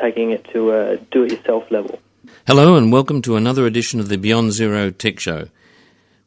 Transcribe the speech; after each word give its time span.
Taking 0.00 0.30
it 0.30 0.44
to 0.52 0.72
a 0.72 0.96
do 0.96 1.24
it 1.24 1.32
yourself 1.32 1.70
level. 1.70 1.98
Hello, 2.46 2.76
and 2.76 2.92
welcome 2.92 3.20
to 3.22 3.36
another 3.36 3.66
edition 3.66 3.98
of 3.98 4.08
the 4.08 4.16
Beyond 4.16 4.52
Zero 4.52 4.90
Tech 4.90 5.18
Show. 5.18 5.48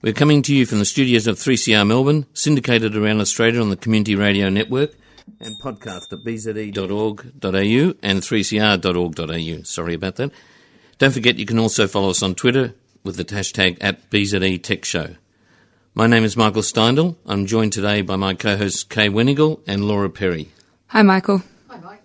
We're 0.01 0.13
coming 0.13 0.41
to 0.43 0.55
you 0.55 0.65
from 0.65 0.79
the 0.79 0.85
studios 0.85 1.27
of 1.27 1.37
3CR 1.37 1.87
Melbourne, 1.87 2.25
syndicated 2.33 2.97
around 2.97 3.21
Australia 3.21 3.61
on 3.61 3.69
the 3.69 3.77
Community 3.77 4.15
Radio 4.15 4.49
Network, 4.49 4.93
and 5.39 5.55
podcast 5.61 6.11
at 6.11 6.19
bze.org.au 6.19 7.93
and 8.01 8.21
3cr.org.au. 8.21 9.63
Sorry 9.63 9.93
about 9.93 10.15
that. 10.17 10.31
Don't 10.97 11.13
forget 11.13 11.39
you 11.39 11.45
can 11.45 11.59
also 11.59 11.87
follow 11.87 12.09
us 12.09 12.21
on 12.21 12.35
Twitter 12.35 12.73
with 13.03 13.15
the 13.15 13.25
hashtag 13.25 13.77
at 13.79 14.09
BZE 14.09 14.61
Tech 14.63 14.83
Show. 14.83 15.15
My 15.93 16.07
name 16.07 16.23
is 16.23 16.35
Michael 16.35 16.61
Steindl. 16.61 17.15
I'm 17.25 17.45
joined 17.45 17.73
today 17.73 18.01
by 18.01 18.15
my 18.15 18.33
co-hosts 18.33 18.83
Kay 18.83 19.09
Wenigal 19.09 19.61
and 19.67 19.85
Laura 19.85 20.09
Perry. 20.09 20.51
Hi, 20.87 21.03
Michael. 21.03 21.43
Hi, 21.69 21.79
Mike. 21.79 22.03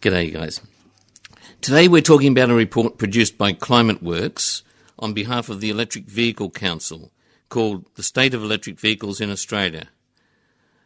G'day, 0.00 0.26
you 0.26 0.32
guys. 0.32 0.60
Today 1.64 1.88
we're 1.88 2.02
talking 2.02 2.30
about 2.30 2.50
a 2.50 2.54
report 2.54 2.98
produced 2.98 3.38
by 3.38 3.54
Climate 3.54 4.02
Works 4.02 4.62
on 4.98 5.14
behalf 5.14 5.48
of 5.48 5.62
the 5.62 5.70
Electric 5.70 6.04
Vehicle 6.04 6.50
Council 6.50 7.10
called 7.48 7.86
The 7.94 8.02
State 8.02 8.34
of 8.34 8.44
Electric 8.44 8.78
Vehicles 8.78 9.18
in 9.18 9.30
Australia. 9.30 9.88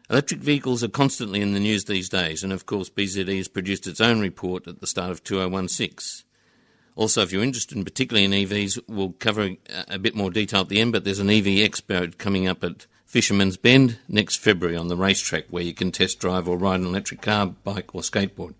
Electric 0.09 0.39
vehicles 0.39 0.85
are 0.85 0.89
constantly 0.89 1.41
in 1.41 1.53
the 1.53 1.59
news 1.59 1.87
these 1.87 2.09
days, 2.09 2.45
and 2.45 2.53
of 2.53 2.67
course, 2.67 2.91
BZE 2.91 3.39
has 3.39 3.49
produced 3.49 3.89
its 3.89 4.01
own 4.01 4.21
report 4.21 4.69
at 4.69 4.79
the 4.79 4.87
start 4.87 5.11
of 5.11 5.25
2016. 5.25 6.25
Also, 6.95 7.23
if 7.23 7.33
you're 7.33 7.43
interested 7.43 7.77
in 7.77 7.83
particularly 7.83 8.25
in 8.25 8.31
EVs, 8.31 8.79
we'll 8.87 9.17
cover 9.19 9.57
uh, 9.75 9.83
a 9.89 9.99
bit 9.99 10.15
more 10.15 10.31
detail 10.31 10.61
at 10.61 10.69
the 10.69 10.81
end, 10.81 10.93
but 10.93 11.03
there's 11.03 11.19
an 11.19 11.29
EV 11.29 11.47
expo 11.69 12.17
coming 12.19 12.47
up 12.47 12.63
at 12.63 12.87
Fisherman's 13.05 13.57
Bend 13.57 13.99
next 14.09 14.37
February 14.37 14.77
on 14.77 14.87
the 14.87 14.97
racetrack 14.97 15.47
where 15.51 15.65
you 15.65 15.75
can 15.75 15.91
test 15.91 16.21
drive 16.21 16.49
or 16.49 16.57
ride 16.57 16.79
an 16.79 16.87
electric 16.87 17.21
car, 17.21 17.47
bike, 17.47 17.97
or 17.97 18.03
skateboard. 18.03 18.55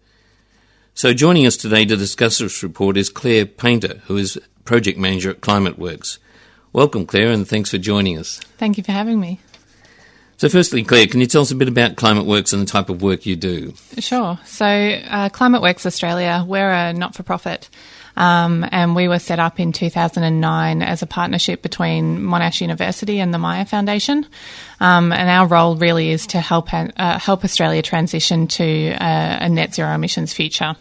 So, 0.99 1.15
joining 1.15 1.47
us 1.47 1.57
today 1.57 1.85
to 1.85 1.97
discuss 1.97 2.39
this 2.39 2.61
report 2.65 2.97
is 2.97 3.09
Claire 3.09 3.47
Painter, 3.47 4.03
who 4.07 4.17
is 4.17 4.37
project 4.65 4.99
manager 4.99 5.31
at 5.31 5.41
Climate 5.41 5.79
Works. 5.79 6.19
Welcome, 6.73 7.07
Claire, 7.07 7.31
and 7.31 7.47
thanks 7.47 7.71
for 7.71 7.79
joining 7.79 8.19
us. 8.19 8.41
Thank 8.59 8.79
you 8.79 8.83
for 8.83 8.91
having 8.91 9.21
me. 9.21 9.39
So, 10.39 10.49
firstly, 10.49 10.83
Claire, 10.83 11.07
can 11.07 11.21
you 11.21 11.29
tell 11.29 11.43
us 11.43 11.53
a 11.53 11.55
bit 11.55 11.69
about 11.69 11.95
Climate 11.95 12.27
Works 12.27 12.53
and 12.53 12.61
the 12.61 12.67
type 12.67 12.89
of 12.89 13.01
work 13.01 13.27
you 13.27 13.37
do? 13.37 13.75
Sure. 14.01 14.41
So, 14.45 14.67
uh, 14.67 15.29
Climate 15.29 15.63
Works 15.63 15.87
Australia, 15.87 16.45
we're 16.45 16.69
a 16.69 16.93
not 16.93 17.15
for 17.15 17.23
profit. 17.23 17.71
Um, 18.17 18.67
and 18.73 18.97
we 18.97 19.07
were 19.07 19.21
set 19.21 19.39
up 19.39 19.61
in 19.61 19.71
2009 19.71 20.83
as 20.83 21.03
a 21.03 21.07
partnership 21.07 21.63
between 21.63 22.19
Monash 22.19 22.61
University 22.61 23.21
and 23.21 23.33
the 23.33 23.39
Myer 23.39 23.65
Foundation. 23.67 24.27
Um, 24.81 25.13
and 25.13 25.31
our 25.31 25.47
role 25.47 25.77
really 25.77 26.11
is 26.11 26.27
to 26.29 26.41
help 26.41 26.75
uh, 26.75 27.21
help 27.21 27.45
Australia 27.45 27.83
transition 27.83 28.49
to 28.49 28.65
a, 28.65 29.39
a 29.43 29.49
net 29.49 29.77
zero 29.77 29.95
emissions 29.95 30.33
future. 30.33 30.75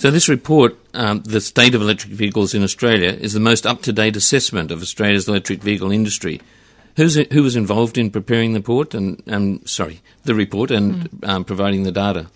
So, 0.00 0.10
this 0.10 0.30
report, 0.30 0.78
um, 0.94 1.20
The 1.26 1.42
State 1.42 1.74
of 1.74 1.82
Electric 1.82 2.14
Vehicles 2.14 2.54
in 2.54 2.62
Australia, 2.62 3.10
is 3.10 3.34
the 3.34 3.38
most 3.38 3.66
up 3.66 3.82
to 3.82 3.92
date 3.92 4.16
assessment 4.16 4.70
of 4.70 4.80
Australia's 4.80 5.28
electric 5.28 5.62
vehicle 5.62 5.92
industry. 5.92 6.40
Who's, 6.96 7.16
who 7.16 7.42
was 7.42 7.54
involved 7.54 7.98
in 7.98 8.10
preparing 8.10 8.54
the 8.54 8.60
report 8.60 8.94
and, 8.94 9.22
um, 9.26 9.60
sorry, 9.66 10.00
the 10.24 10.34
report 10.34 10.70
and 10.70 11.10
mm. 11.10 11.28
um, 11.28 11.44
providing 11.44 11.82
the 11.82 11.92
data? 11.92 12.28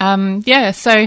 Um, 0.00 0.42
yeah, 0.46 0.72
so 0.72 1.06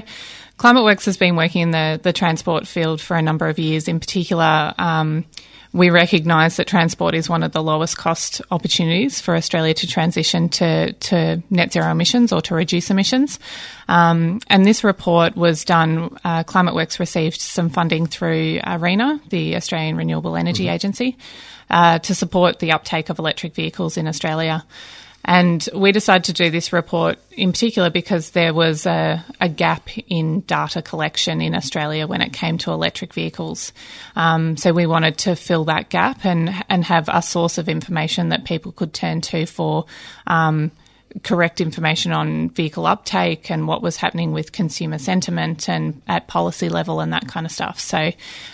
ClimateWorks 0.58 1.04
has 1.04 1.18
been 1.18 1.36
working 1.36 1.64
in 1.64 1.72
the, 1.72 2.00
the 2.02 2.14
transport 2.14 2.66
field 2.66 3.02
for 3.02 3.18
a 3.18 3.22
number 3.22 3.50
of 3.50 3.60
years. 3.60 3.90
In 3.90 4.00
particular, 4.00 4.74
um, 4.78 5.26
we 5.76 5.90
recognise 5.90 6.56
that 6.56 6.68
transport 6.68 7.14
is 7.14 7.30
one 7.30 7.44
of 7.44 7.52
the 7.52 7.62
lowest 7.62 7.98
cost 7.98 8.42
opportunities 8.50 9.20
for 9.20 9.36
Australia 9.36 9.74
to 9.74 9.86
transition 9.86 10.48
to, 10.48 10.94
to 10.94 11.44
net 11.50 11.74
zero 11.74 11.92
emissions 11.92 12.32
or 12.32 12.42
to 12.42 12.56
reduce 12.56 12.90
emissions. 12.90 13.40
Um, 13.90 14.40
and 14.48 14.66
this 14.66 14.86
report 14.86 15.36
was 15.36 15.66
done, 15.66 16.18
uh, 16.24 16.46
ClimateWorks 16.46 16.98
received 16.98 17.42
some 17.42 17.70
funding 17.70 18.08
through 18.08 18.62
ARENA, 18.64 19.20
the 19.30 19.58
Australian 19.58 19.98
Renewable 19.98 20.38
Energy 20.38 20.64
mm-hmm. 20.64 20.76
Agency, 20.76 21.18
uh, 21.70 22.00
to 22.00 22.16
support 22.16 22.60
the 22.60 22.72
uptake 22.72 23.10
of 23.10 23.20
electric 23.20 23.54
vehicles 23.54 23.98
in 23.98 24.08
Australia. 24.08 24.64
And 25.28 25.68
we 25.74 25.92
decided 25.92 26.26
to 26.26 26.34
do 26.34 26.52
this 26.52 26.72
report 26.72 27.18
in 27.32 27.52
particular 27.52 27.90
because 27.90 28.30
there 28.30 28.54
was 28.54 28.86
a, 28.86 29.26
a 29.42 29.50
gap 29.50 29.90
in 30.08 30.42
data 30.42 30.84
collection 30.84 31.42
in 31.42 31.56
Australia 31.56 32.06
when 32.06 32.22
it 32.22 32.32
came 32.32 32.60
to 32.60 32.72
electric 32.72 33.14
vehicles. 33.14 33.74
Um, 34.16 34.56
so 34.56 34.72
we 34.72 34.86
wanted 34.86 35.18
to 35.20 35.36
fill 35.36 35.66
that 35.66 35.90
gap 35.90 36.26
and 36.26 36.54
and 36.70 36.86
have 36.86 37.10
a 37.12 37.24
source 37.24 37.58
of 37.58 37.68
information 37.68 38.30
that 38.30 38.46
people 38.46 38.72
could 38.72 38.94
turn 38.94 39.22
to 39.22 39.48
for. 39.48 39.86
Um, 40.28 40.72
correct 41.24 41.62
information 41.62 42.12
on 42.12 42.50
vehicle 42.50 42.86
uptake 42.86 43.50
and 43.50 43.68
what 43.68 43.82
was 43.82 43.96
happening 43.96 44.34
with 44.34 44.52
consumer 44.52 44.98
sentiment 44.98 45.70
and 45.70 46.02
at 46.08 46.28
policy 46.28 46.68
level 46.68 47.00
and 47.00 47.14
that 47.14 47.28
kind 47.28 47.46
of 47.46 47.52
stuff. 47.52 47.80
So 47.80 48.12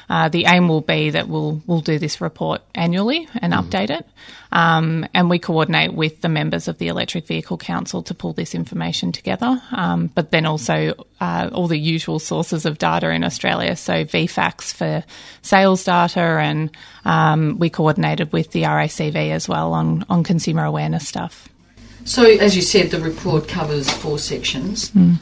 uh, 0.09 0.29
the 0.29 0.45
aim 0.45 0.67
will 0.67 0.81
be 0.81 1.09
that 1.11 1.27
we'll 1.27 1.61
we'll 1.65 1.81
do 1.81 1.97
this 1.97 2.21
report 2.21 2.61
annually 2.75 3.27
and 3.41 3.53
mm. 3.53 3.61
update 3.61 3.89
it, 3.89 4.05
um, 4.51 5.07
and 5.13 5.29
we 5.29 5.39
coordinate 5.39 5.93
with 5.93 6.21
the 6.21 6.29
members 6.29 6.67
of 6.67 6.77
the 6.77 6.87
Electric 6.87 7.25
Vehicle 7.25 7.57
Council 7.57 8.03
to 8.03 8.13
pull 8.13 8.33
this 8.33 8.53
information 8.53 9.11
together. 9.11 9.61
Um, 9.71 10.07
but 10.07 10.31
then 10.31 10.45
also 10.45 11.05
uh, 11.19 11.49
all 11.51 11.67
the 11.67 11.79
usual 11.79 12.19
sources 12.19 12.65
of 12.65 12.77
data 12.77 13.09
in 13.09 13.23
Australia, 13.23 13.75
so 13.75 14.05
VFACTS 14.05 14.73
for 14.73 15.03
sales 15.41 15.83
data, 15.83 16.19
and 16.19 16.69
um, 17.05 17.57
we 17.57 17.69
coordinated 17.69 18.31
with 18.31 18.51
the 18.51 18.63
RACV 18.63 19.31
as 19.31 19.49
well 19.49 19.73
on 19.73 20.05
on 20.09 20.23
consumer 20.23 20.63
awareness 20.63 21.07
stuff. 21.07 21.47
So, 22.05 22.23
as 22.23 22.55
you 22.55 22.61
said, 22.61 22.91
the 22.91 22.99
report 22.99 23.47
covers 23.47 23.89
four 23.89 24.19
sections 24.19 24.91
mm. 24.91 25.17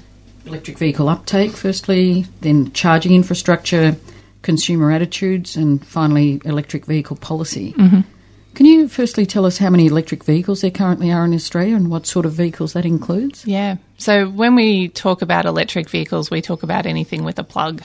electric 0.45 0.78
vehicle 0.78 1.09
uptake, 1.09 1.51
firstly, 1.51 2.25
then 2.41 2.72
charging 2.73 3.13
infrastructure, 3.13 3.95
consumer 4.41 4.91
attitudes, 4.91 5.56
and 5.56 5.85
finally, 5.85 6.41
electric 6.45 6.85
vehicle 6.85 7.16
policy. 7.18 7.73
Mm-hmm. 7.73 8.01
Can 8.56 8.66
you 8.66 8.88
firstly 8.88 9.25
tell 9.25 9.45
us 9.45 9.57
how 9.57 9.69
many 9.69 9.85
electric 9.88 10.23
vehicles 10.23 10.62
there 10.62 10.72
currently 10.72 11.12
are 11.12 11.23
in 11.23 11.34
Australia 11.34 11.75
and 11.75 11.89
what 11.89 12.06
sort 12.06 12.25
of 12.25 12.34
vehicles 12.34 12.73
that 12.73 12.85
includes? 12.85 13.45
Yeah. 13.45 13.78
So 13.99 14.27
when 14.27 14.55
we 14.55 14.87
talk 14.87 15.21
about 15.21 15.45
electric 15.45 15.89
vehicles, 15.89 16.31
we 16.31 16.41
talk 16.41 16.63
about 16.63 16.85
anything 16.85 17.23
with 17.23 17.37
a 17.37 17.43
plug. 17.43 17.83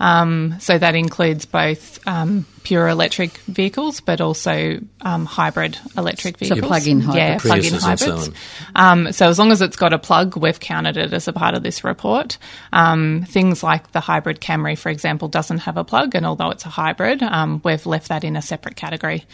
Um, 0.00 0.56
so 0.58 0.76
that 0.76 0.96
includes 0.96 1.46
both 1.46 2.04
um, 2.08 2.44
pure 2.64 2.88
electric 2.88 3.38
vehicles, 3.38 4.00
but 4.00 4.20
also 4.20 4.80
um, 5.00 5.26
hybrid 5.26 5.78
electric 5.96 6.38
vehicles. 6.38 6.60
So 6.60 6.66
plug-in 6.66 7.00
hybrids. 7.00 7.16
Yeah, 7.16 7.38
plug-in 7.38 7.74
hybrids. 7.74 8.26
So, 8.26 8.32
um, 8.74 9.12
so, 9.12 9.28
as 9.28 9.38
long 9.38 9.52
as 9.52 9.62
it's 9.62 9.76
got 9.76 9.92
a 9.92 9.98
plug, 9.98 10.36
we've 10.36 10.58
counted 10.58 10.96
it 10.96 11.12
as 11.12 11.28
a 11.28 11.32
part 11.32 11.54
of 11.54 11.62
this 11.62 11.84
report. 11.84 12.38
Um, 12.72 13.24
things 13.28 13.62
like 13.62 13.92
the 13.92 14.00
hybrid 14.00 14.40
Camry, 14.40 14.76
for 14.76 14.88
example, 14.88 15.28
doesn't 15.28 15.58
have 15.58 15.76
a 15.76 15.84
plug, 15.84 16.16
and 16.16 16.26
although 16.26 16.50
it's 16.50 16.64
a 16.64 16.70
hybrid, 16.70 17.22
um, 17.22 17.60
we've 17.64 17.86
left 17.86 18.08
that 18.08 18.24
in 18.24 18.34
a 18.34 18.42
separate 18.42 18.74
category. 18.74 19.24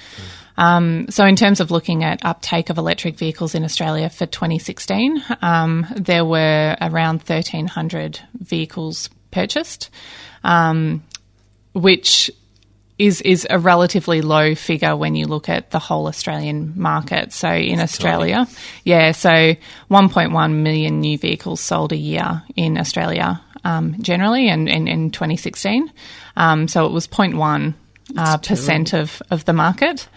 Mm. 0.56 1.12
so, 1.12 1.24
in 1.24 1.36
terms 1.36 1.60
of 1.60 1.70
looking 1.70 2.04
at 2.04 2.24
uptake 2.24 2.68
of 2.68 2.78
electric 2.78 3.16
vehicles 3.16 3.54
in 3.54 3.64
Australia 3.64 4.10
for 4.10 4.26
2016, 4.26 5.24
there 5.96 6.17
were 6.24 6.76
around 6.80 7.18
1,300 7.18 8.20
vehicles 8.40 9.08
purchased 9.30 9.90
um, 10.44 11.02
which 11.72 12.30
is 12.98 13.20
is 13.20 13.46
a 13.48 13.58
relatively 13.58 14.22
low 14.22 14.54
figure 14.54 14.96
when 14.96 15.14
you 15.14 15.26
look 15.26 15.48
at 15.48 15.70
the 15.70 15.78
whole 15.78 16.08
Australian 16.08 16.72
market. 16.76 17.32
So 17.32 17.48
in 17.48 17.78
That's 17.78 17.92
Australia, 17.92 18.36
tiny. 18.36 18.50
yeah, 18.84 19.12
so 19.12 19.30
1.1 19.90 20.52
million 20.54 21.00
new 21.00 21.16
vehicles 21.16 21.60
sold 21.60 21.92
a 21.92 21.96
year 21.96 22.42
in 22.56 22.76
Australia 22.76 23.40
um, 23.64 23.94
generally, 24.02 24.48
and 24.48 24.68
in 24.68 25.10
2016, 25.10 25.92
um, 26.36 26.68
so 26.68 26.86
it 26.86 26.92
was 26.92 27.06
0.1 27.06 27.74
uh, 28.16 28.38
percent 28.38 28.94
of 28.94 29.22
of 29.30 29.44
the 29.44 29.52
market. 29.52 30.08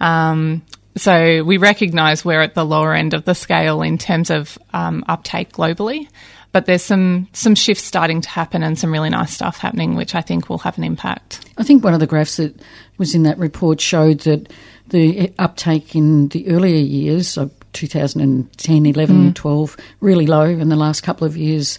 Um, 0.00 0.62
so 0.96 1.44
we 1.44 1.56
recognise 1.58 2.24
we're 2.24 2.40
at 2.40 2.54
the 2.54 2.64
lower 2.64 2.94
end 2.94 3.14
of 3.14 3.24
the 3.24 3.34
scale 3.34 3.82
in 3.82 3.98
terms 3.98 4.30
of 4.30 4.58
um, 4.72 5.04
uptake 5.08 5.52
globally 5.52 6.08
but 6.56 6.64
there's 6.64 6.82
some 6.82 7.28
some 7.34 7.54
shifts 7.54 7.84
starting 7.84 8.22
to 8.22 8.30
happen 8.30 8.62
and 8.62 8.78
some 8.78 8.90
really 8.90 9.10
nice 9.10 9.30
stuff 9.30 9.58
happening, 9.58 9.94
which 9.94 10.14
I 10.14 10.22
think 10.22 10.48
will 10.48 10.56
have 10.56 10.78
an 10.78 10.84
impact. 10.84 11.44
I 11.58 11.62
think 11.62 11.84
one 11.84 11.92
of 11.92 12.00
the 12.00 12.06
graphs 12.06 12.38
that 12.38 12.58
was 12.96 13.14
in 13.14 13.24
that 13.24 13.36
report 13.36 13.78
showed 13.78 14.20
that 14.20 14.50
the 14.88 15.30
uptake 15.38 15.94
in 15.94 16.28
the 16.28 16.48
earlier 16.48 16.78
years, 16.78 17.28
so 17.28 17.50
2010, 17.74 18.86
11, 18.86 19.16
mm. 19.16 19.34
12, 19.34 19.76
really 20.00 20.26
low. 20.26 20.44
In 20.44 20.70
the 20.70 20.76
last 20.76 21.02
couple 21.02 21.26
of 21.26 21.36
years, 21.36 21.78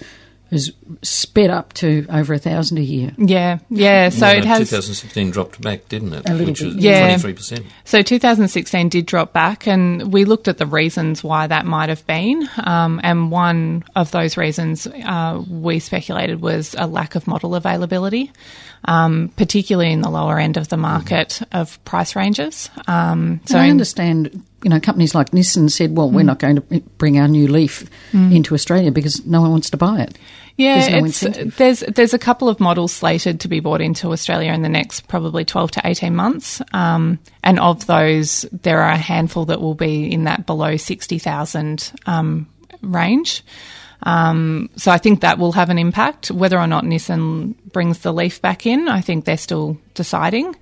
has 0.52 0.72
sped 1.02 1.50
up 1.50 1.74
to 1.74 2.06
over 2.10 2.34
a 2.34 2.40
thousand 2.40 2.78
a 2.78 2.82
year. 2.82 3.12
Yeah, 3.18 3.60
yeah. 3.70 4.10
So 4.10 4.28
Well, 4.28 4.38
it 4.38 4.46
has 4.46 4.60
2016 4.70 5.32
dropped 5.32 5.62
back, 5.62 5.90
didn't 5.90 6.14
it? 6.14 6.28
A 6.30 6.34
little 6.34 6.48
Which 6.48 6.60
bit. 6.62 6.76
was 6.76 6.84
Yeah. 6.84 7.16
23%. 7.18 7.66
So 7.86 8.02
2016 8.02 8.90
did 8.90 9.06
drop 9.06 9.34
back, 9.34 9.68
and 9.68 10.12
we 10.14 10.26
looked 10.26 10.48
at 10.48 10.58
the 10.58 10.66
reasons 10.66 11.24
why 11.24 11.48
that 11.48 11.66
might 11.66 11.90
have 11.90 12.06
been. 12.08 12.48
Um, 12.64 13.00
and 13.04 13.32
one 13.32 13.84
of 13.96 14.12
those 14.12 14.38
reasons 14.38 14.88
uh, 14.88 15.44
we 15.50 15.80
speculated 15.80 16.42
was 16.42 16.76
a 16.78 16.88
lack 16.88 17.16
of 17.16 17.28
model 17.28 17.56
availability, 17.56 18.32
um, 18.86 19.30
particularly 19.36 19.92
in 19.92 20.02
the 20.02 20.10
lower 20.10 20.40
end 20.40 20.58
of 20.58 20.70
the 20.70 20.78
market 20.78 21.42
of 21.52 21.84
price 21.86 22.16
ranges. 22.16 22.70
Um, 22.88 23.42
So 23.46 23.54
so 23.54 23.60
I 23.60 23.70
understand, 23.70 24.44
you 24.64 24.70
know, 24.70 24.80
companies 24.80 25.14
like 25.16 25.32
Nissan 25.32 25.70
said, 25.70 25.96
well, 25.98 26.10
we're 26.10 26.22
Mm. 26.22 26.26
not 26.28 26.40
going 26.40 26.56
to 26.58 26.62
bring 26.98 27.20
our 27.20 27.28
new 27.28 27.48
Leaf 27.48 27.90
into 28.14 28.54
Australia 28.54 28.92
because 28.92 29.26
no 29.26 29.42
one 29.42 29.52
wants 29.52 29.70
to 29.72 29.78
buy 29.78 30.02
it. 30.02 30.18
Yeah, 30.58 30.80
There's 30.80 31.22
no 31.22 31.30
it's, 31.30 31.56
there's 31.58 31.80
there's 31.82 32.14
a 32.16 32.20
couple 32.20 32.50
of 32.50 32.60
models 32.60 32.92
slated 32.92 33.42
to 33.42 33.48
be 33.48 33.60
brought 33.60 33.80
into 33.80 34.12
Australia 34.12 34.52
in 34.52 34.64
the 34.64 34.70
next 34.70 35.08
probably 35.08 35.46
12 35.46 35.72
to 35.72 35.82
18 35.86 36.16
months, 36.16 36.64
um, 36.74 37.20
and 37.44 37.60
of 37.60 37.86
those, 37.86 38.42
there 38.52 38.82
are 38.82 38.92
a 38.92 38.98
handful 38.98 39.46
that 39.46 39.62
will 39.62 39.76
be 39.76 40.12
in 40.12 40.24
that 40.24 40.48
below 40.48 40.76
60,000 40.76 41.92
um, 42.08 42.48
range. 42.82 43.44
Um, 44.04 44.70
so 44.76 44.92
I 44.92 44.98
think 44.98 45.22
that 45.22 45.38
will 45.38 45.52
have 45.52 45.70
an 45.70 45.78
impact. 45.78 46.32
Whether 46.32 46.58
or 46.58 46.68
not 46.68 46.84
Nissan 46.84 47.56
brings 47.72 48.00
the 48.00 48.14
Leaf 48.14 48.42
back 48.42 48.66
in, 48.66 48.88
I 48.90 49.02
think 49.02 49.26
they're 49.26 49.38
still 49.38 49.78
deciding. 49.94 50.56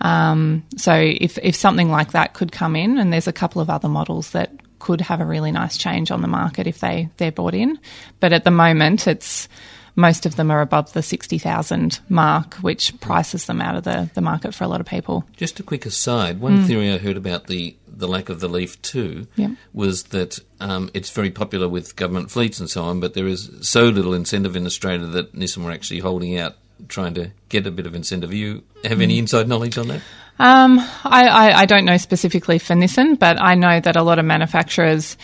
Um, 0.00 0.64
so 0.76 0.94
if 0.94 1.38
if 1.42 1.54
something 1.54 1.90
like 1.90 2.12
that 2.12 2.32
could 2.32 2.52
come 2.52 2.74
in, 2.74 2.98
and 2.98 3.12
there's 3.12 3.28
a 3.28 3.32
couple 3.32 3.60
of 3.60 3.68
other 3.70 3.88
models 3.88 4.30
that 4.30 4.50
could 4.84 5.00
have 5.00 5.20
a 5.20 5.24
really 5.34 5.52
nice 5.52 5.76
change 5.76 6.10
on 6.10 6.20
the 6.22 6.28
market 6.40 6.66
if 6.66 6.78
they 6.80 7.08
they're 7.18 7.32
bought 7.40 7.54
in, 7.54 7.78
but 8.20 8.32
at 8.32 8.44
the 8.44 8.50
moment 8.50 9.06
it's 9.06 9.48
most 9.94 10.24
of 10.26 10.36
them 10.36 10.50
are 10.50 10.62
above 10.62 10.92
the 10.94 11.02
sixty 11.02 11.38
thousand 11.38 12.00
mark, 12.08 12.54
which 12.68 12.98
prices 13.00 13.44
them 13.46 13.60
out 13.60 13.76
of 13.76 13.84
the, 13.84 14.10
the 14.14 14.20
market 14.22 14.54
for 14.54 14.64
a 14.64 14.68
lot 14.68 14.80
of 14.80 14.86
people. 14.86 15.24
Just 15.36 15.60
a 15.60 15.62
quick 15.62 15.84
aside, 15.86 16.40
one 16.40 16.58
Mm. 16.58 16.66
theory 16.66 16.90
I 16.92 16.98
heard 16.98 17.18
about 17.18 17.46
the, 17.46 17.76
the 17.86 18.08
lack 18.08 18.28
of 18.30 18.40
the 18.40 18.48
Leaf 18.48 18.80
2 18.82 19.26
Yep. 19.36 19.50
was 19.74 20.04
that 20.04 20.38
um, 20.60 20.90
it's 20.94 21.10
very 21.10 21.30
popular 21.30 21.68
with 21.68 21.94
government 21.94 22.30
fleets 22.30 22.58
and 22.58 22.70
so 22.70 22.82
on, 22.84 23.00
but 23.00 23.12
there 23.14 23.26
is 23.28 23.50
so 23.60 23.84
little 23.88 24.14
incentive 24.14 24.56
in 24.56 24.64
Australia 24.66 25.06
that 25.08 25.34
Nissan 25.34 25.62
were 25.64 25.70
actually 25.72 26.00
holding 26.00 26.38
out 26.38 26.54
trying 26.88 27.14
to 27.14 27.30
get 27.50 27.66
a 27.66 27.70
bit 27.70 27.86
of 27.86 27.94
incentive. 27.94 28.32
You 28.32 28.62
have 28.84 29.00
any 29.02 29.16
Mm. 29.16 29.20
inside 29.20 29.46
knowledge 29.46 29.76
on 29.78 29.88
that? 29.88 30.00
Um, 30.38 30.78
I, 31.04 31.28
I, 31.28 31.60
I 31.60 31.66
don't 31.66 31.84
know 31.84 31.96
specifically 31.96 32.58
for 32.58 32.74
Nissan, 32.74 33.18
but 33.18 33.40
I 33.40 33.54
know 33.54 33.80
that 33.80 33.96
a 33.96 34.02
lot 34.02 34.18
of 34.18 34.24
manufacturers, 34.24 35.16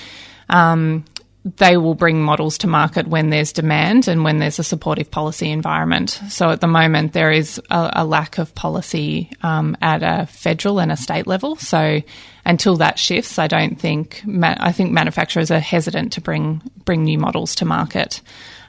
um, 0.48 1.04
they 1.56 1.76
will 1.76 1.94
bring 1.94 2.22
models 2.22 2.58
to 2.58 2.66
market 2.66 3.06
when 3.06 3.30
there's 3.30 3.52
demand 3.52 4.06
and 4.06 4.22
when 4.22 4.38
there's 4.38 4.58
a 4.58 4.64
supportive 4.64 5.10
policy 5.10 5.50
environment. 5.50 6.20
So 6.28 6.50
at 6.50 6.60
the 6.60 6.66
moment, 6.66 7.14
there 7.14 7.32
is 7.32 7.60
a, 7.70 7.90
a 7.96 8.04
lack 8.04 8.38
of 8.38 8.54
policy 8.54 9.30
um, 9.42 9.76
at 9.80 10.02
a 10.02 10.26
federal 10.26 10.78
and 10.78 10.92
a 10.92 10.96
state 10.96 11.26
level. 11.26 11.56
So 11.56 12.02
until 12.44 12.76
that 12.76 12.98
shifts, 12.98 13.38
I 13.38 13.46
don't 13.46 13.80
think 13.80 14.22
ma- 14.24 14.56
I 14.58 14.72
think 14.72 14.92
manufacturers 14.92 15.50
are 15.50 15.58
hesitant 15.60 16.12
to 16.14 16.20
bring 16.20 16.60
bring 16.84 17.04
new 17.04 17.18
models 17.18 17.54
to 17.56 17.64
market. 17.64 18.20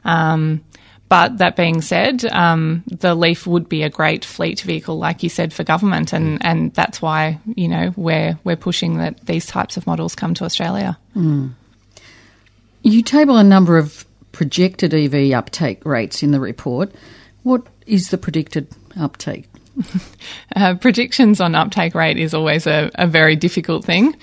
Um, 0.05 0.63
but 1.09 1.39
that 1.39 1.55
being 1.55 1.81
said, 1.81 2.23
um, 2.25 2.83
the 2.87 3.15
Leaf 3.15 3.47
would 3.47 3.67
be 3.67 3.81
a 3.81 3.89
great 3.89 4.23
fleet 4.23 4.61
vehicle, 4.61 4.97
like 4.97 5.23
you 5.23 5.29
said, 5.29 5.51
for 5.51 5.63
government, 5.63 6.13
and, 6.13 6.43
and 6.45 6.71
that's 6.75 7.01
why 7.01 7.39
you 7.55 7.67
know 7.67 7.91
we're 7.95 8.37
we're 8.43 8.55
pushing 8.55 8.99
that 8.99 9.25
these 9.25 9.47
types 9.47 9.75
of 9.75 9.87
models 9.87 10.13
come 10.13 10.35
to 10.35 10.45
Australia. 10.45 10.97
You 12.83 13.01
table 13.01 13.37
a 13.37 13.43
number 13.43 13.77
of 13.77 14.05
projected 14.31 14.93
EV 14.93 15.33
uptake 15.33 15.83
rates 15.83 16.21
in 16.21 16.31
the 16.31 16.39
report. 16.39 16.93
What 17.43 17.65
is 17.87 18.09
the 18.09 18.17
predicted 18.17 18.67
uptake? 18.97 19.45
Uh, 20.55 20.73
predictions 20.73 21.39
on 21.39 21.53
uptake 21.53 21.93
rate 21.93 22.17
is 22.17 22.33
always 22.33 22.65
a, 22.65 22.89
a 22.95 23.05
very 23.05 23.35
difficult 23.35 23.85
thing. 23.85 24.15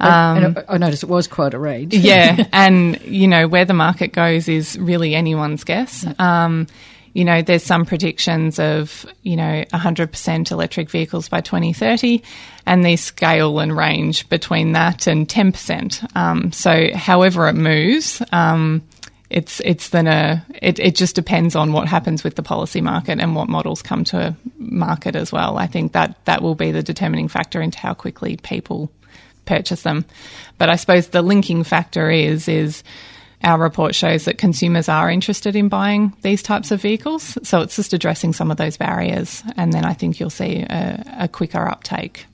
I- 0.00 0.38
Um, 0.46 0.56
I, 0.68 0.74
I 0.74 0.78
noticed 0.78 1.02
it 1.02 1.08
was 1.10 1.28
quite 1.28 1.52
a 1.52 1.58
range. 1.58 1.92
yeah, 1.94 2.46
and 2.52 2.98
you 3.02 3.28
know 3.28 3.46
where 3.46 3.64
the 3.66 3.74
market 3.74 4.12
goes 4.12 4.48
is 4.48 4.78
really 4.78 5.14
anyone's 5.14 5.62
guess. 5.62 6.06
Um, 6.18 6.66
you 7.12 7.24
know, 7.24 7.42
there's 7.42 7.62
some 7.62 7.84
predictions 7.84 8.58
of 8.58 9.06
you 9.22 9.36
know 9.36 9.62
100% 9.72 10.50
electric 10.50 10.90
vehicles 10.90 11.28
by 11.28 11.40
2030, 11.42 12.22
and 12.66 12.82
they 12.84 12.96
scale 12.96 13.58
and 13.60 13.76
range 13.76 14.26
between 14.30 14.72
that 14.72 15.06
and 15.06 15.28
10%. 15.28 16.16
Um, 16.16 16.50
so, 16.50 16.88
however 16.94 17.46
it 17.48 17.54
moves. 17.54 18.22
Um, 18.32 18.82
it's 19.30 19.60
it's 19.60 19.88
then 19.88 20.06
a 20.06 20.44
it, 20.62 20.78
it 20.78 20.94
just 20.94 21.14
depends 21.14 21.56
on 21.56 21.72
what 21.72 21.88
happens 21.88 22.22
with 22.22 22.36
the 22.36 22.42
policy 22.42 22.80
market 22.80 23.18
and 23.20 23.34
what 23.34 23.48
models 23.48 23.82
come 23.82 24.04
to 24.04 24.36
market 24.58 25.16
as 25.16 25.32
well. 25.32 25.58
I 25.58 25.66
think 25.66 25.92
that 25.92 26.16
that 26.26 26.42
will 26.42 26.54
be 26.54 26.70
the 26.70 26.82
determining 26.82 27.28
factor 27.28 27.60
into 27.60 27.78
how 27.78 27.94
quickly 27.94 28.36
people 28.38 28.90
purchase 29.44 29.82
them. 29.82 30.04
But 30.58 30.68
I 30.70 30.76
suppose 30.76 31.08
the 31.08 31.22
linking 31.22 31.64
factor 31.64 32.10
is 32.10 32.48
is 32.48 32.82
our 33.42 33.58
report 33.58 33.94
shows 33.94 34.24
that 34.24 34.38
consumers 34.38 34.88
are 34.88 35.10
interested 35.10 35.54
in 35.54 35.68
buying 35.68 36.14
these 36.22 36.42
types 36.42 36.70
of 36.70 36.80
vehicles. 36.80 37.36
So 37.42 37.60
it's 37.60 37.76
just 37.76 37.92
addressing 37.92 38.32
some 38.32 38.50
of 38.50 38.56
those 38.56 38.76
barriers, 38.76 39.42
and 39.56 39.72
then 39.72 39.84
I 39.84 39.92
think 39.92 40.18
you'll 40.18 40.30
see 40.30 40.62
a, 40.62 41.16
a 41.20 41.28
quicker 41.28 41.66
uptake. 41.66 42.26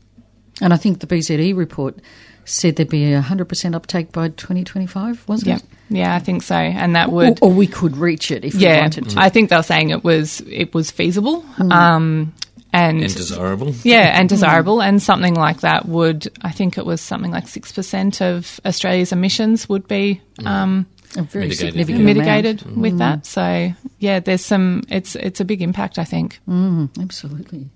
And 0.60 0.72
I 0.72 0.76
think 0.76 1.00
the 1.00 1.06
BZE 1.06 1.56
report 1.56 1.98
said 2.44 2.76
there'd 2.76 2.88
be 2.88 3.12
a 3.12 3.20
100% 3.22 3.74
uptake 3.74 4.12
by 4.12 4.28
2025, 4.28 5.28
wasn't 5.28 5.48
Yeah, 5.48 5.56
it? 5.56 5.62
yeah, 5.88 6.14
I 6.14 6.18
think 6.18 6.42
so, 6.42 6.54
and 6.54 6.96
that 6.96 7.10
would 7.12 7.38
or 7.42 7.50
we 7.52 7.66
could 7.66 7.96
reach 7.96 8.30
it 8.30 8.44
if 8.44 8.54
we 8.54 8.66
wanted 8.66 9.10
to. 9.10 9.20
I 9.20 9.28
think 9.28 9.50
they 9.50 9.56
were 9.56 9.62
saying 9.62 9.90
it 9.90 10.02
was 10.04 10.40
it 10.48 10.74
was 10.74 10.90
feasible. 10.90 11.44
Um, 11.58 12.32
and, 12.72 13.02
And 13.02 13.14
desirable. 13.14 13.74
yeah, 13.82 14.12
and 14.18 14.28
desirable, 14.28 14.80
and 14.80 15.02
something 15.02 15.34
like 15.34 15.60
that 15.62 15.86
would, 15.86 16.28
I 16.42 16.52
think 16.52 16.78
it 16.78 16.86
was 16.86 17.00
something 17.00 17.32
like 17.32 17.48
six 17.48 17.72
percent 17.72 18.20
of 18.22 18.60
Australia's 18.64 19.10
emissions 19.12 19.68
would 19.68 19.88
be 19.88 20.20
um, 20.44 20.86
a 21.16 21.22
very 21.22 21.46
Mitigated. 21.48 21.58
significant 21.72 22.04
mitigated 22.04 22.62
amount. 22.62 22.78
with 22.78 22.98
that. 22.98 23.26
So 23.26 23.72
yeah, 23.98 24.20
there's 24.20 24.44
some. 24.44 24.84
It's 24.88 25.16
it's 25.16 25.40
a 25.40 25.44
big 25.44 25.62
impact, 25.62 25.98
I 25.98 26.04
think. 26.04 26.38
Mm, 26.48 26.90
absolutely. 27.02 27.68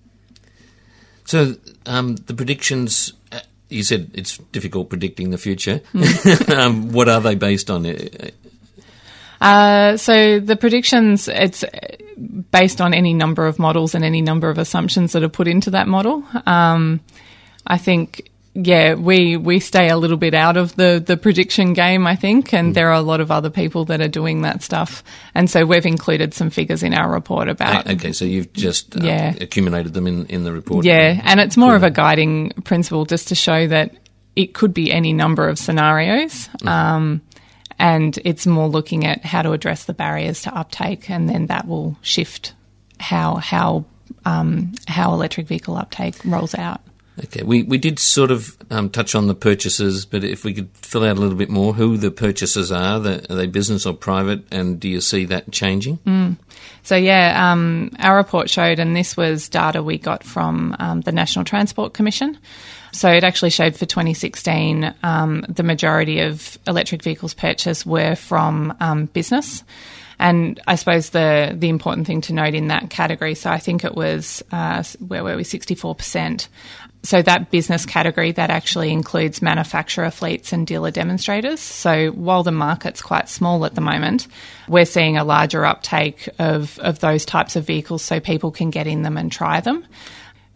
So 1.25 1.57
um, 1.87 2.17
the 2.17 2.35
predictions, 2.35 3.15
uh, 3.33 3.41
you 3.75 3.83
said 3.83 4.11
it's 4.15 4.39
difficult 4.53 4.89
predicting 4.89 5.31
the 5.31 5.39
future. 5.39 5.81
Mm. 5.93 6.55
um, 6.57 6.93
what 6.93 7.09
are 7.09 7.21
they 7.21 7.35
based 7.35 7.71
on? 7.71 7.87
Uh, 7.87 8.31
Uh, 9.41 9.97
so 9.99 10.41
the 10.41 10.57
predictions, 10.57 11.29
it's 11.29 11.65
based 12.51 12.81
on 12.81 12.95
any 12.95 13.13
number 13.13 13.47
of 13.47 13.59
models 13.59 13.95
and 13.95 14.03
any 14.03 14.23
number 14.23 14.49
of 14.49 14.57
assumptions 14.57 15.13
that 15.13 15.23
are 15.23 15.29
put 15.29 15.47
into 15.47 15.71
that 15.71 15.87
model. 15.87 16.25
Um, 16.47 17.01
I 17.67 17.77
think, 17.77 18.31
yeah, 18.55 18.95
we 18.95 19.37
we 19.37 19.59
stay 19.59 19.89
a 19.89 19.97
little 19.97 20.17
bit 20.17 20.33
out 20.33 20.57
of 20.57 20.77
the 20.77 21.03
the 21.05 21.17
prediction 21.17 21.73
game. 21.73 22.07
I 22.07 22.15
think, 22.15 22.55
and 22.55 22.75
there 22.75 22.89
are 22.89 22.95
a 22.95 23.01
lot 23.01 23.21
of 23.21 23.31
other 23.31 23.51
people 23.51 23.85
that 23.87 24.01
are 24.01 24.09
doing 24.09 24.43
that 24.43 24.63
stuff, 24.63 25.03
and 25.35 25.51
so 25.51 25.65
we've 25.67 25.85
included 25.85 26.33
some 26.35 26.51
figures 26.51 26.83
in 26.85 26.95
our 26.95 27.11
report 27.11 27.49
about. 27.49 27.89
Okay, 27.91 28.13
so 28.13 28.25
you've 28.25 28.53
just 28.53 28.97
uh, 28.97 29.05
Yeah. 29.05 29.35
accumulated 29.41 29.93
them 29.93 30.07
in, 30.07 30.27
in 30.27 30.45
the 30.45 30.53
report. 30.53 30.85
Yeah, 30.85 31.21
and 31.25 31.41
it's 31.41 31.57
more 31.57 31.75
of 31.75 31.83
a 31.83 31.91
guiding 31.91 32.51
principle 32.63 33.05
just 33.05 33.29
to 33.29 33.35
show 33.35 33.67
that 33.67 33.95
it 34.37 34.55
could 34.55 34.73
be 34.73 34.93
any 34.93 35.13
number 35.13 35.49
of 35.49 35.59
scenarios. 35.59 36.49
Um, 36.65 37.23
and 37.79 38.17
it's 38.25 38.47
more 38.47 38.69
looking 38.69 39.05
at 39.05 39.25
how 39.25 39.43
to 39.43 39.51
address 39.51 39.85
the 39.85 39.95
barriers 39.95 40.43
to 40.43 40.57
uptake, 40.57 41.11
and 41.11 41.29
then 41.29 41.47
that 41.47 41.67
will 41.67 41.97
shift 42.03 42.53
how 43.01 43.35
how 43.37 43.85
um, 44.25 44.73
how 44.87 45.13
electric 45.13 45.49
vehicle 45.49 45.77
uptake 45.77 46.15
rolls 46.25 46.55
out. 46.55 46.81
Okay, 47.23 47.45
we, 47.45 47.63
we 47.63 47.79
did 47.79 48.01
sort 48.01 48.33
of 48.33 48.57
um, 48.71 48.91
touch 48.91 49.15
on 49.15 49.29
the 49.29 49.37
purchases, 49.37 50.05
but 50.05 50.25
if 50.25 50.45
we 50.45 50.53
could 50.53 50.69
fill 50.75 51.05
out 51.05 51.17
a 51.17 51.21
little 51.21 51.39
bit 51.39 51.49
more 51.49 51.73
who 51.73 51.97
the 51.97 52.11
purchasers 52.11 52.73
are, 52.73 52.99
the, 52.99 53.33
are 53.33 53.37
they 53.37 53.47
business 53.47 53.87
or 53.87 53.95
private, 53.95 54.43
and 54.51 54.81
do 54.81 54.89
you 54.89 55.01
see 55.01 55.25
that 55.27 55.53
changing? 55.53 56.01
So 56.83 56.97
yeah, 56.97 57.53
um, 57.53 57.93
our 58.01 58.17
report 58.17 58.51
showed, 58.51 58.81
and 58.81 58.97
this 58.97 59.17
was 59.17 59.49
data 59.49 59.83
we 59.83 59.97
got 59.97 60.25
from 60.25 60.75
um, 60.81 61.03
the 61.03 61.13
National 61.13 61.45
Transport 61.45 61.95
Commission. 61.95 62.37
So 62.93 63.11
it 63.11 63.25
actually 63.25 63.51
showed 63.51 63.75
for 63.75 63.87
2016, 63.87 64.95
um, 65.03 65.45
the 65.49 65.63
majority 65.63 66.21
of 66.21 66.59
electric 66.67 67.03
vehicles 67.03 67.33
purchased 67.33 67.87
were 67.87 68.17
from 68.17 68.75
um, 68.81 69.07
business. 69.07 69.65
And 70.19 70.61
I 70.67 70.77
suppose 70.77 71.11
the 71.11 71.55
the 71.59 71.69
important 71.69 72.07
thing 72.07 72.21
to 72.23 72.33
note 72.33 72.55
in 72.55 72.69
that 72.69 72.91
category, 72.91 73.35
so 73.35 73.51
I 73.51 73.59
think 73.59 73.85
it 73.85 73.95
was 73.95 74.43
uh, 74.53 74.85
where 75.01 75.25
were 75.25 75.37
we, 75.37 75.43
64%. 75.43 76.49
So 77.05 77.21
that 77.21 77.51
business 77.51 77.85
category 77.85 78.33
that 78.33 78.49
actually 78.49 78.91
includes 78.91 79.43
manufacturer 79.43 80.11
fleets 80.11 80.55
and 80.55 80.67
dealer 80.67 80.91
demonstrators. 80.91 81.61
So 81.61 82.09
while 82.13 82.43
the 82.43 82.51
market's 82.51 83.03
quite 83.03 83.29
small 83.29 83.67
at 83.67 83.75
the 83.75 83.83
moment, 83.83 84.27
we're 84.69 84.87
seeing 84.87 85.19
a 85.19 85.25
larger 85.25 85.67
uptake 85.67 86.31
of, 86.39 86.79
of 86.79 87.01
those 87.01 87.27
types 87.27 87.57
of 87.57 87.67
vehicles 87.67 88.03
so 88.03 88.21
people 88.21 88.51
can 88.51 88.71
get 88.71 88.87
in 88.87 89.03
them 89.03 89.19
and 89.19 89.31
try 89.31 89.61
them. 89.61 89.85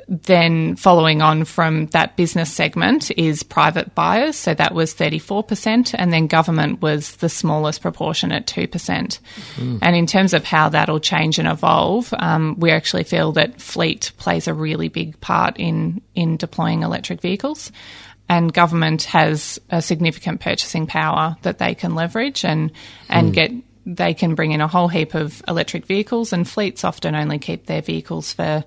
Then 0.08 0.74
following 0.76 1.20
on 1.20 1.44
from 1.44 1.86
that 1.88 2.16
business 2.16 2.50
segment 2.50 3.10
is 3.18 3.42
private 3.42 3.94
buyers, 3.94 4.36
so 4.36 4.54
that 4.54 4.74
was 4.74 4.94
34%, 4.94 5.94
and 5.96 6.10
then 6.10 6.26
government 6.26 6.80
was 6.80 7.16
the 7.16 7.28
smallest 7.28 7.82
proportion 7.82 8.32
at 8.32 8.46
2%. 8.46 8.70
Mm. 9.56 9.78
And 9.82 9.96
in 9.96 10.06
terms 10.06 10.32
of 10.32 10.44
how 10.44 10.70
that'll 10.70 11.00
change 11.00 11.38
and 11.38 11.46
evolve, 11.46 12.14
um, 12.18 12.56
we 12.58 12.70
actually 12.70 13.04
feel 13.04 13.32
that 13.32 13.60
fleet 13.60 14.12
plays 14.16 14.48
a 14.48 14.54
really 14.54 14.88
big 14.88 15.20
part 15.20 15.58
in, 15.58 16.00
in 16.14 16.38
deploying 16.38 16.82
electric 16.82 17.20
vehicles. 17.20 17.70
And 18.30 18.52
government 18.52 19.04
has 19.04 19.58
a 19.68 19.82
significant 19.82 20.40
purchasing 20.40 20.86
power 20.86 21.36
that 21.42 21.58
they 21.58 21.74
can 21.74 21.94
leverage 21.94 22.44
and, 22.44 22.72
and 23.10 23.32
mm. 23.32 23.34
get 23.34 23.52
they 23.90 24.12
can 24.12 24.34
bring 24.34 24.52
in 24.52 24.60
a 24.60 24.68
whole 24.68 24.88
heap 24.88 25.14
of 25.14 25.42
electric 25.48 25.86
vehicles, 25.86 26.34
and 26.34 26.46
fleets 26.46 26.84
often 26.84 27.14
only 27.14 27.38
keep 27.38 27.64
their 27.64 27.80
vehicles 27.80 28.34
for 28.34 28.62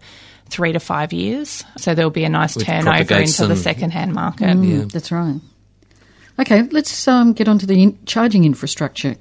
three 0.51 0.74
to 0.74 0.79
five 0.79 1.13
years. 1.13 1.63
So 1.77 1.96
there'll 1.96 2.12
be 2.12 2.25
a 2.25 2.29
nice 2.29 2.55
With 2.55 2.65
turnover 2.65 3.15
into 3.15 3.48
the 3.48 3.55
second-hand 3.55 4.13
market. 4.13 4.58
Mm, 4.58 4.70
yeah. 4.70 4.86
That's 4.91 5.12
right. 5.12 5.39
Okay, 6.39 6.63
let's 6.72 7.08
um, 7.08 7.34
get 7.34 7.48
on 7.48 7.58
to 7.60 7.65
the 7.65 7.81
in- 7.81 8.05
charging 8.05 8.43
infrastructure. 8.43 9.15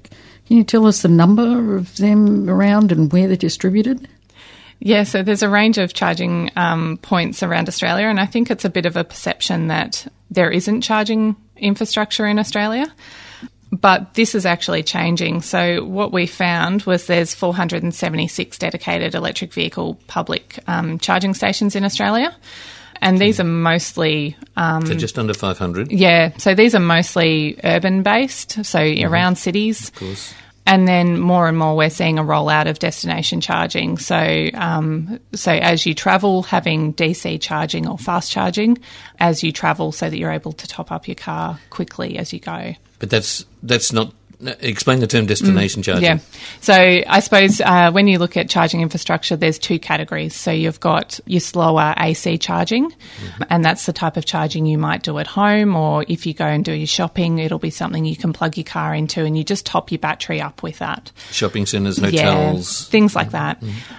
Can 0.47 0.57
you 0.57 0.63
tell 0.63 0.85
us 0.85 1.01
the 1.01 1.07
number 1.07 1.75
of 1.75 1.95
them 1.97 2.49
around 2.49 2.91
and 2.91 3.11
where 3.11 3.27
they're 3.27 3.37
distributed? 3.37 4.07
Yeah, 4.79 5.03
so 5.03 5.21
there's 5.21 5.43
a 5.43 5.49
range 5.49 5.77
of 5.77 5.93
charging 5.93 6.49
um, 6.55 6.97
points 6.97 7.43
around 7.43 7.69
Australia, 7.69 8.07
and 8.07 8.19
I 8.19 8.25
think 8.25 8.49
it's 8.49 8.65
a 8.65 8.69
bit 8.69 8.85
of 8.85 8.97
a 8.97 9.03
perception 9.03 9.67
that 9.67 10.07
there 10.31 10.49
isn't 10.49 10.81
charging 10.81 11.35
infrastructure 11.55 12.25
in 12.25 12.39
Australia. 12.39 12.91
But 13.71 14.15
this 14.15 14.35
is 14.35 14.45
actually 14.45 14.83
changing. 14.83 15.41
So, 15.41 15.85
what 15.85 16.11
we 16.11 16.25
found 16.25 16.83
was 16.83 17.07
there's 17.07 17.33
476 17.33 18.57
dedicated 18.57 19.15
electric 19.15 19.53
vehicle 19.53 19.97
public 20.07 20.59
um, 20.67 20.99
charging 20.99 21.33
stations 21.33 21.75
in 21.75 21.85
Australia. 21.85 22.35
And 23.01 23.17
these 23.17 23.39
are 23.39 23.45
mostly. 23.45 24.35
Um, 24.57 24.85
so, 24.85 24.93
just 24.93 25.17
under 25.17 25.33
500? 25.33 25.89
Yeah. 25.91 26.37
So, 26.37 26.53
these 26.53 26.75
are 26.75 26.81
mostly 26.81 27.59
urban 27.63 28.03
based, 28.03 28.65
so 28.65 28.79
mm-hmm. 28.79 29.11
around 29.11 29.37
cities. 29.37 29.87
Of 29.87 29.95
course. 29.95 30.33
And 30.67 30.87
then 30.87 31.19
more 31.19 31.47
and 31.47 31.57
more, 31.57 31.75
we're 31.75 31.89
seeing 31.89 32.19
a 32.19 32.23
rollout 32.23 32.69
of 32.69 32.77
destination 32.77 33.41
charging. 33.41 33.97
So, 33.97 34.49
um, 34.53 35.19
so 35.33 35.51
as 35.51 35.85
you 35.85 35.95
travel, 35.95 36.43
having 36.43 36.93
DC 36.93 37.41
charging 37.41 37.87
or 37.87 37.97
fast 37.97 38.31
charging 38.31 38.77
as 39.19 39.43
you 39.43 39.51
travel, 39.51 39.91
so 39.91 40.09
that 40.09 40.17
you're 40.17 40.31
able 40.31 40.51
to 40.53 40.67
top 40.67 40.91
up 40.91 41.07
your 41.07 41.15
car 41.15 41.59
quickly 41.71 42.17
as 42.17 42.31
you 42.31 42.39
go. 42.39 42.75
But 43.01 43.09
that's 43.09 43.45
that's 43.61 43.91
not 43.91 44.13
explain 44.59 44.99
the 44.99 45.07
term 45.07 45.25
destination 45.25 45.81
mm, 45.81 45.85
charging. 45.85 46.03
Yeah. 46.03 46.19
So 46.61 46.73
I 46.73 47.19
suppose 47.19 47.61
uh, 47.61 47.91
when 47.91 48.07
you 48.07 48.19
look 48.19 48.37
at 48.37 48.49
charging 48.49 48.81
infrastructure, 48.81 49.35
there's 49.35 49.59
two 49.59 49.79
categories. 49.79 50.35
So 50.35 50.51
you've 50.51 50.79
got 50.79 51.19
your 51.25 51.39
slower 51.39 51.93
AC 51.97 52.37
charging, 52.37 52.91
mm-hmm. 52.91 53.43
and 53.49 53.63
that's 53.63 53.85
the 53.85 53.93
type 53.93 54.17
of 54.17 54.25
charging 54.25 54.65
you 54.65 54.77
might 54.77 55.03
do 55.03 55.17
at 55.19 55.27
home, 55.27 55.75
or 55.75 56.05
if 56.07 56.25
you 56.25 56.33
go 56.33 56.45
and 56.45 56.63
do 56.63 56.73
your 56.73 56.87
shopping, 56.87 57.39
it'll 57.39 57.59
be 57.59 57.69
something 57.69 58.05
you 58.05 58.15
can 58.15 58.33
plug 58.33 58.57
your 58.57 58.65
car 58.65 58.93
into, 58.93 59.25
and 59.25 59.37
you 59.37 59.43
just 59.43 59.65
top 59.65 59.91
your 59.91 59.99
battery 59.99 60.41
up 60.41 60.63
with 60.63 60.79
that. 60.79 61.11
Shopping 61.31 61.65
centres, 61.65 61.97
hotels, 61.97 62.85
yeah, 62.85 62.91
things 62.91 63.15
like 63.15 63.31
that. 63.31 63.59
Mm-hmm. 63.61 63.95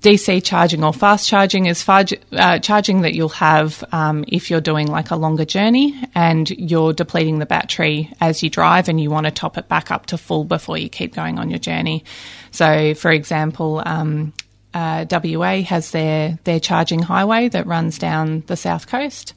DC 0.00 0.42
charging 0.44 0.82
or 0.82 0.92
fast 0.92 1.28
charging 1.28 1.66
is 1.66 1.82
far, 1.82 2.04
uh, 2.32 2.58
charging 2.58 3.02
that 3.02 3.14
you'll 3.14 3.28
have 3.28 3.84
um, 3.92 4.24
if 4.26 4.50
you're 4.50 4.60
doing 4.60 4.88
like 4.88 5.10
a 5.10 5.16
longer 5.16 5.44
journey 5.44 6.00
and 6.14 6.50
you're 6.50 6.92
depleting 6.92 7.38
the 7.38 7.46
battery 7.46 8.12
as 8.20 8.42
you 8.42 8.50
drive 8.50 8.88
and 8.88 9.00
you 9.00 9.08
want 9.08 9.26
to 9.26 9.30
top 9.30 9.56
it 9.56 9.68
back 9.68 9.90
up 9.90 10.06
to 10.06 10.18
full 10.18 10.44
before 10.44 10.76
you 10.78 10.88
keep 10.88 11.14
going 11.14 11.38
on 11.38 11.48
your 11.48 11.60
journey. 11.60 12.04
So, 12.50 12.94
for 12.94 13.12
example, 13.12 13.82
um, 13.86 14.32
uh, 14.74 15.06
WA 15.10 15.62
has 15.62 15.92
their 15.92 16.38
their 16.44 16.60
charging 16.60 17.00
highway 17.02 17.48
that 17.48 17.66
runs 17.66 17.98
down 17.98 18.42
the 18.46 18.56
south 18.56 18.86
coast 18.86 19.34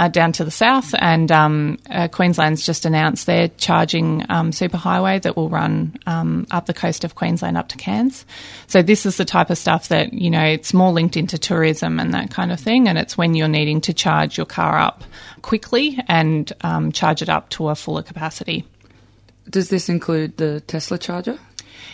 uh, 0.00 0.08
down 0.08 0.32
to 0.32 0.44
the 0.46 0.50
south, 0.50 0.94
and 0.98 1.30
um, 1.30 1.76
uh, 1.90 2.08
Queensland's 2.08 2.64
just 2.64 2.86
announced 2.86 3.26
their 3.26 3.48
charging 3.48 4.24
um, 4.30 4.50
superhighway 4.50 5.20
that 5.20 5.36
will 5.36 5.50
run 5.50 5.94
um, 6.06 6.46
up 6.50 6.64
the 6.64 6.72
coast 6.72 7.04
of 7.04 7.16
Queensland 7.16 7.58
up 7.58 7.68
to 7.68 7.76
Cairns. 7.76 8.24
So 8.66 8.80
this 8.80 9.04
is 9.04 9.18
the 9.18 9.26
type 9.26 9.50
of 9.50 9.58
stuff 9.58 9.88
that 9.88 10.14
you 10.14 10.30
know 10.30 10.42
it's 10.42 10.72
more 10.72 10.90
linked 10.90 11.18
into 11.18 11.36
tourism 11.36 12.00
and 12.00 12.14
that 12.14 12.30
kind 12.30 12.50
of 12.50 12.58
thing, 12.58 12.88
and 12.88 12.96
it's 12.96 13.18
when 13.18 13.34
you're 13.34 13.46
needing 13.46 13.82
to 13.82 13.92
charge 13.92 14.38
your 14.38 14.46
car 14.46 14.78
up 14.78 15.04
quickly 15.42 15.98
and 16.08 16.50
um, 16.62 16.92
charge 16.92 17.20
it 17.20 17.28
up 17.28 17.50
to 17.50 17.68
a 17.68 17.74
fuller 17.74 18.02
capacity. 18.02 18.64
Does 19.50 19.68
this 19.68 19.90
include 19.90 20.38
the 20.38 20.62
Tesla 20.62 20.96
charger? 20.96 21.38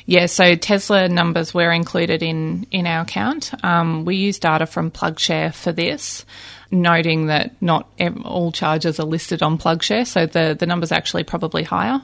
Yeah, 0.05 0.26
so 0.26 0.55
Tesla 0.55 1.09
numbers 1.09 1.52
were 1.52 1.73
included 1.73 2.23
in, 2.23 2.66
in 2.71 2.87
our 2.87 3.05
count. 3.05 3.52
Um, 3.64 4.05
we 4.05 4.16
use 4.16 4.38
data 4.38 4.66
from 4.66 4.90
PlugShare 4.90 5.55
for 5.55 5.73
this 5.73 6.25
noting 6.71 7.26
that 7.26 7.61
not 7.62 7.88
all 8.25 8.52
charges 8.52 8.99
are 8.99 9.07
listed 9.07 9.43
on 9.43 9.59
PlugShare, 9.59 10.07
so 10.07 10.26
the, 10.26 10.57
the 10.59 10.66
number's 10.66 10.93
actually 10.93 11.25
probably 11.25 11.62
higher. 11.62 12.00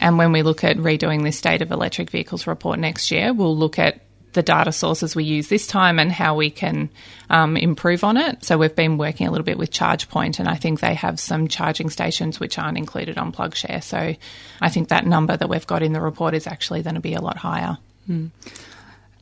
And 0.00 0.18
when 0.18 0.32
we 0.32 0.42
look 0.42 0.64
at 0.64 0.76
redoing 0.76 1.22
this 1.22 1.38
State 1.38 1.62
of 1.62 1.70
Electric 1.70 2.10
Vehicles 2.10 2.46
report 2.46 2.78
next 2.78 3.10
year, 3.10 3.32
we'll 3.32 3.56
look 3.56 3.78
at 3.78 4.00
the 4.32 4.42
data 4.42 4.72
sources 4.72 5.16
we 5.16 5.24
use 5.24 5.48
this 5.48 5.66
time 5.66 5.98
and 5.98 6.12
how 6.12 6.34
we 6.34 6.50
can 6.50 6.88
um, 7.30 7.56
improve 7.56 8.04
on 8.04 8.16
it. 8.16 8.44
So 8.44 8.58
we've 8.58 8.74
been 8.74 8.98
working 8.98 9.26
a 9.26 9.30
little 9.30 9.44
bit 9.44 9.58
with 9.58 9.70
ChargePoint, 9.70 10.38
and 10.38 10.48
I 10.48 10.54
think 10.54 10.80
they 10.80 10.94
have 10.94 11.18
some 11.18 11.48
charging 11.48 11.90
stations 11.90 12.38
which 12.38 12.58
aren't 12.58 12.78
included 12.78 13.18
on 13.18 13.32
PlugShare. 13.32 13.82
So 13.82 14.14
I 14.60 14.68
think 14.68 14.88
that 14.88 15.06
number 15.06 15.36
that 15.36 15.48
we've 15.48 15.66
got 15.66 15.82
in 15.82 15.92
the 15.92 16.00
report 16.00 16.34
is 16.34 16.46
actually 16.46 16.82
going 16.82 16.94
to 16.94 17.00
be 17.00 17.14
a 17.14 17.20
lot 17.20 17.36
higher. 17.36 17.78
Hmm. 18.06 18.26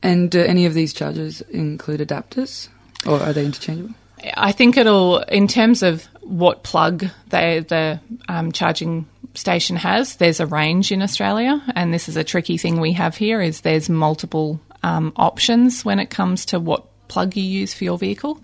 And 0.01 0.31
do 0.31 0.41
any 0.41 0.65
of 0.65 0.73
these 0.73 0.93
chargers 0.93 1.41
include 1.41 1.99
adapters, 1.99 2.69
or 3.05 3.19
are 3.19 3.33
they 3.33 3.45
interchangeable? 3.45 3.95
I 4.35 4.51
think 4.51 4.77
it'll, 4.77 5.19
in 5.19 5.47
terms 5.47 5.83
of 5.83 6.05
what 6.21 6.63
plug 6.63 7.05
they, 7.29 7.59
the 7.59 7.99
um, 8.27 8.51
charging 8.51 9.07
station 9.33 9.75
has, 9.77 10.15
there's 10.17 10.39
a 10.39 10.45
range 10.45 10.91
in 10.91 11.01
Australia, 11.01 11.61
and 11.75 11.93
this 11.93 12.09
is 12.09 12.17
a 12.17 12.23
tricky 12.23 12.57
thing 12.57 12.79
we 12.79 12.93
have 12.93 13.15
here. 13.15 13.41
Is 13.41 13.61
there's 13.61 13.89
multiple 13.89 14.59
um, 14.83 15.13
options 15.15 15.83
when 15.83 15.99
it 15.99 16.09
comes 16.09 16.45
to 16.45 16.59
what 16.59 16.85
plug 17.07 17.35
you 17.35 17.43
use 17.43 17.73
for 17.73 17.83
your 17.83 17.97
vehicle. 17.97 18.41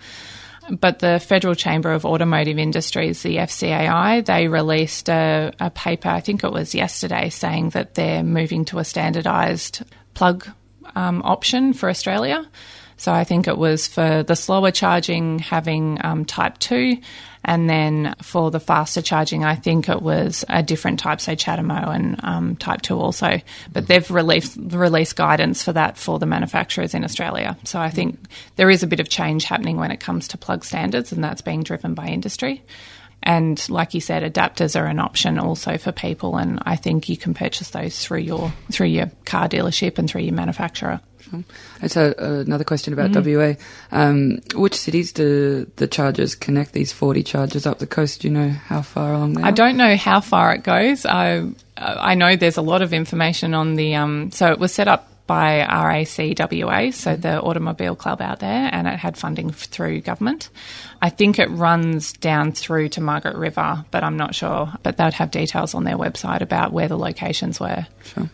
But 0.70 1.00
the 1.00 1.20
Federal 1.20 1.54
Chamber 1.54 1.92
of 1.92 2.06
Automotive 2.06 2.58
Industries, 2.58 3.22
the 3.22 3.38
FCAI, 3.38 4.26
they 4.26 4.48
released 4.48 5.10
a, 5.10 5.54
a 5.60 5.70
paper, 5.70 6.10
I 6.10 6.22
think 6.22 6.44
it 6.44 6.52
was 6.52 6.74
yesterday, 6.74 7.30
saying 7.30 7.70
that 7.70 7.94
they're 7.94 8.24
moving 8.24 8.66
to 8.66 8.80
a 8.80 8.84
standardised 8.84 9.84
plug 10.16 10.48
um, 10.96 11.22
option 11.24 11.74
for 11.74 11.90
Australia. 11.90 12.48
So 12.98 13.12
I 13.12 13.26
think 13.26 13.48
it 13.48 13.58
was 13.58 13.88
for 13.88 14.24
the 14.24 14.36
slower 14.36 14.72
charging 14.72 15.40
having 15.40 16.00
um, 16.04 16.26
type 16.26 16.58
2, 16.60 16.98
and 17.46 17.70
then 17.70 18.16
for 18.24 18.50
the 18.50 18.60
faster 18.60 19.04
charging, 19.04 19.44
I 19.44 19.54
think 19.54 19.88
it 19.88 20.02
was 20.02 20.44
a 20.50 20.64
different 20.64 21.00
type, 21.00 21.22
so 21.22 21.34
CHAdeMO 21.34 21.94
and 21.94 22.20
um, 22.24 22.56
type 22.56 22.82
2 22.82 23.00
also. 23.00 23.40
But 23.72 23.86
they've 23.86 24.10
released, 24.10 24.58
released 24.60 25.16
guidance 25.16 25.64
for 25.64 25.72
that 25.74 25.98
for 25.98 26.18
the 26.18 26.26
manufacturers 26.26 26.96
in 26.96 27.04
Australia. 27.04 27.56
So 27.64 27.80
I 27.80 27.92
think 27.92 28.18
there 28.56 28.72
is 28.72 28.82
a 28.82 28.88
bit 28.88 29.00
of 29.00 29.10
change 29.10 29.46
happening 29.46 29.78
when 29.78 29.92
it 29.92 30.00
comes 30.00 30.28
to 30.30 30.40
plug 30.40 30.66
standards, 30.66 31.12
and 31.12 31.24
that's 31.24 31.44
being 31.44 31.62
driven 31.62 31.94
by 31.94 32.08
industry. 32.08 32.64
And 33.22 33.68
like 33.70 33.94
you 33.94 34.02
said, 34.02 34.24
adapters 34.24 34.80
are 34.80 34.88
an 34.88 35.00
option 35.00 35.38
also 35.38 35.78
for 35.78 35.92
people, 35.92 36.38
and 36.38 36.60
I 36.64 36.76
think 36.76 37.10
you 37.10 37.18
can 37.18 37.36
purchase 37.36 37.70
those 37.70 38.00
through 38.00 38.20
your 38.20 38.54
through 38.72 38.88
your 38.88 39.12
car 39.26 39.48
dealership 39.48 39.98
and 39.98 40.10
through 40.10 40.22
your 40.22 40.34
manufacturer. 40.34 41.00
I 41.78 41.82
just 41.82 41.96
had 41.96 42.18
another 42.18 42.64
question 42.64 42.94
about 42.94 43.12
mm. 43.12 43.58
WA. 43.60 43.62
Um, 43.92 44.40
which 44.56 44.76
cities 44.76 45.12
do 45.12 45.70
the 45.76 45.88
chargers 45.88 46.36
connect 46.36 46.74
these 46.74 46.92
40 46.94 47.24
chargers 47.24 47.66
up 47.66 47.80
the 47.80 47.88
coast? 47.88 48.22
Do 48.22 48.28
you 48.28 48.34
know 48.34 48.50
how 48.50 48.82
far 48.82 49.14
along 49.14 49.34
they 49.34 49.44
I 49.44 49.52
don't 49.52 49.78
know 49.78 49.96
how 49.96 50.22
far 50.22 50.54
it 50.54 50.64
goes. 50.64 51.06
I, 51.06 51.48
I 51.78 52.16
know 52.16 52.36
there's 52.36 52.58
a 52.58 52.62
lot 52.62 52.82
of 52.82 52.94
information 52.94 53.54
on 53.54 53.76
the. 53.76 53.96
Um, 53.96 54.32
so 54.32 54.52
it 54.52 54.60
was 54.60 54.74
set 54.74 54.88
up 54.88 55.10
by 55.28 55.66
RACWA, 55.68 56.94
so 56.94 57.16
mm. 57.16 57.22
the 57.22 57.42
automobile 57.42 57.96
club 57.96 58.22
out 58.22 58.40
there, 58.40 58.70
and 58.72 58.88
it 58.88 59.00
had 59.00 59.18
funding 59.18 59.52
through 59.52 60.02
government. 60.02 60.50
I 61.02 61.10
think 61.10 61.40
it 61.40 61.50
runs 61.50 62.14
down 62.14 62.52
through 62.52 62.90
to 62.90 63.02
Margaret 63.02 63.36
River, 63.36 63.86
but 63.92 64.04
I'm 64.04 64.18
not 64.18 64.36
sure. 64.36 64.72
But 64.84 64.98
they'd 64.98 65.14
have 65.14 65.32
details 65.32 65.74
on 65.74 65.84
their 65.84 65.98
website 65.98 66.42
about 66.42 66.72
where 66.72 66.88
the 66.88 66.98
locations 66.98 67.60
were. 67.60 67.88
Sure. 68.04 68.30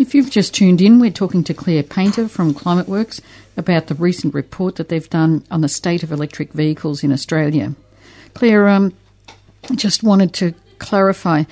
If 0.00 0.14
you've 0.14 0.30
just 0.30 0.54
tuned 0.54 0.80
in, 0.80 0.98
we're 0.98 1.10
talking 1.10 1.44
to 1.44 1.52
Claire 1.52 1.82
Painter 1.82 2.26
from 2.26 2.54
ClimateWorks 2.54 3.20
about 3.58 3.88
the 3.88 3.94
recent 3.94 4.32
report 4.32 4.76
that 4.76 4.88
they've 4.88 5.10
done 5.10 5.44
on 5.50 5.60
the 5.60 5.68
state 5.68 6.02
of 6.02 6.10
electric 6.10 6.54
vehicles 6.54 7.04
in 7.04 7.12
Australia. 7.12 7.74
Claire, 8.32 8.66
um, 8.66 8.94
just 9.74 10.02
wanted 10.02 10.32
to 10.32 10.54
clarify 10.78 11.44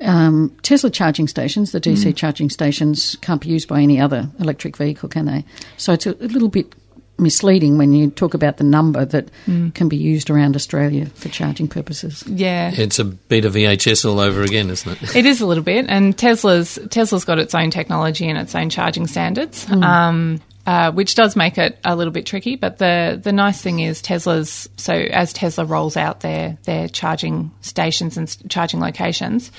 um, 0.00 0.52
Tesla 0.62 0.90
charging 0.90 1.28
stations, 1.28 1.70
the 1.70 1.80
DC 1.80 2.06
mm. 2.06 2.16
charging 2.16 2.50
stations, 2.50 3.14
can't 3.20 3.40
be 3.40 3.50
used 3.50 3.68
by 3.68 3.80
any 3.80 4.00
other 4.00 4.28
electric 4.40 4.76
vehicle, 4.76 5.08
can 5.08 5.26
they? 5.26 5.44
So 5.76 5.92
it's 5.92 6.06
a, 6.06 6.14
a 6.14 6.26
little 6.26 6.48
bit 6.48 6.74
misleading 7.20 7.78
when 7.78 7.92
you 7.92 8.10
talk 8.10 8.34
about 8.34 8.56
the 8.56 8.64
number 8.64 9.04
that 9.04 9.30
mm. 9.46 9.72
can 9.74 9.88
be 9.88 9.96
used 9.96 10.30
around 10.30 10.56
Australia 10.56 11.06
for 11.14 11.28
charging 11.28 11.68
purposes. 11.68 12.24
Yeah, 12.26 12.72
it's 12.74 12.98
a 12.98 13.04
bit 13.04 13.44
of 13.44 13.54
VHS 13.54 14.08
all 14.08 14.18
over 14.18 14.42
again, 14.42 14.70
isn't 14.70 15.02
it? 15.02 15.16
it 15.16 15.26
is 15.26 15.40
a 15.40 15.46
little 15.46 15.64
bit, 15.64 15.86
and 15.88 16.16
Tesla's 16.16 16.78
Tesla's 16.90 17.24
got 17.24 17.38
its 17.38 17.54
own 17.54 17.70
technology 17.70 18.28
and 18.28 18.38
its 18.38 18.54
own 18.54 18.70
charging 18.70 19.06
standards. 19.06 19.66
Mm. 19.66 19.84
Um, 19.84 20.40
uh, 20.66 20.92
which 20.92 21.14
does 21.14 21.36
make 21.36 21.58
it 21.58 21.78
a 21.84 21.96
little 21.96 22.12
bit 22.12 22.26
tricky. 22.26 22.54
But 22.56 22.78
the 22.78 23.18
the 23.20 23.32
nice 23.32 23.60
thing 23.60 23.80
is 23.80 24.02
Tesla's 24.02 24.68
so 24.76 24.92
as 24.92 25.32
Tesla 25.32 25.64
rolls 25.64 25.96
out 25.96 26.20
their 26.20 26.58
their 26.64 26.88
charging 26.88 27.50
stations 27.60 28.16
and 28.16 28.50
charging 28.50 28.80
locations. 28.80 29.50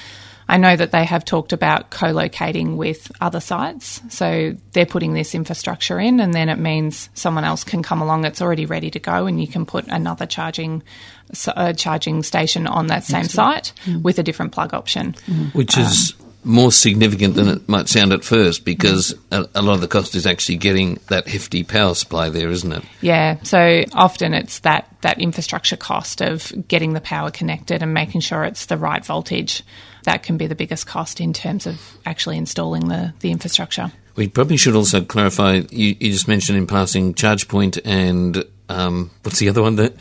I 0.52 0.58
know 0.58 0.76
that 0.76 0.92
they 0.92 1.06
have 1.06 1.24
talked 1.24 1.54
about 1.54 1.92
co-locating 1.92 2.76
with 2.76 3.10
other 3.22 3.40
sites, 3.40 4.02
so 4.10 4.54
they're 4.74 4.86
putting 4.86 5.14
this 5.14 5.34
infrastructure 5.34 5.98
in, 5.98 6.20
and 6.20 6.34
then 6.34 6.50
it 6.50 6.60
means 6.60 7.10
someone 7.14 7.46
else 7.46 7.64
can 7.64 7.82
come 7.84 8.02
along. 8.02 8.26
It's 8.26 8.42
already 8.42 8.66
ready 8.66 8.92
to 8.92 9.00
go, 9.00 9.28
and 9.28 9.40
you 9.40 9.48
can 9.48 9.66
put 9.66 9.88
another 9.88 10.26
charging 10.26 10.84
s- 11.30 11.48
uh, 11.48 11.72
charging 11.72 12.22
station 12.22 12.68
on 12.68 12.88
that 12.88 13.06
same 13.06 13.24
site 13.30 13.72
with 14.02 14.20
a 14.20 14.24
different 14.24 14.52
plug 14.52 14.74
option. 14.74 15.16
Which 15.54 15.78
is 15.78 16.16
um, 16.20 16.28
more 16.44 16.74
significant 16.74 17.36
than 17.36 17.48
it 17.48 17.70
might 17.70 17.88
sound 17.88 18.12
at 18.12 18.26
first 18.26 18.66
because 18.66 19.16
a, 19.32 19.48
a 19.56 19.62
lot 19.62 19.76
of 19.76 19.82
the 19.82 19.88
cost 19.88 20.16
is 20.16 20.28
actually 20.28 20.58
getting 20.58 21.00
that 21.08 21.30
hefty 21.30 21.64
power 21.64 21.96
supply 21.96 22.28
there, 22.28 22.50
isn't 22.50 22.74
it? 22.74 22.84
Yeah, 23.00 23.38
so 23.44 23.86
often 23.94 24.34
it's 24.34 24.60
that, 24.60 24.94
that 25.00 25.18
infrastructure 25.22 25.78
cost 25.78 26.22
of 26.22 26.52
getting 26.68 26.92
the 26.92 27.00
power 27.00 27.32
connected 27.32 27.82
and 27.82 27.94
making 27.94 28.20
sure 28.20 28.44
it's 28.44 28.66
the 28.66 28.78
right 28.78 29.06
voltage. 29.06 29.64
That 30.04 30.24
can 30.24 30.38
be 30.38 30.48
the 30.48 30.56
biggest 30.56 30.88
cost 30.88 31.20
in 31.20 31.34
terms 31.34 31.68
of 31.68 31.80
actually 32.06 32.38
installing 32.38 32.88
the, 32.88 33.14
the 33.20 33.32
infrastructure. 33.32 33.92
We 34.16 34.28
probably 34.28 34.58
should 34.58 34.76
also 34.76 35.04
clarify. 35.04 35.62
You, 35.70 35.96
you 36.00 36.12
just 36.12 36.28
mentioned 36.28 36.58
in 36.58 36.68
passing 36.68 37.14
ChargePoint 37.14 37.80
and 37.86 38.44
um, 38.68 39.12
what's 39.24 39.40
the 39.40 39.50
other 39.50 39.62
one 39.62 39.76
that 39.76 39.96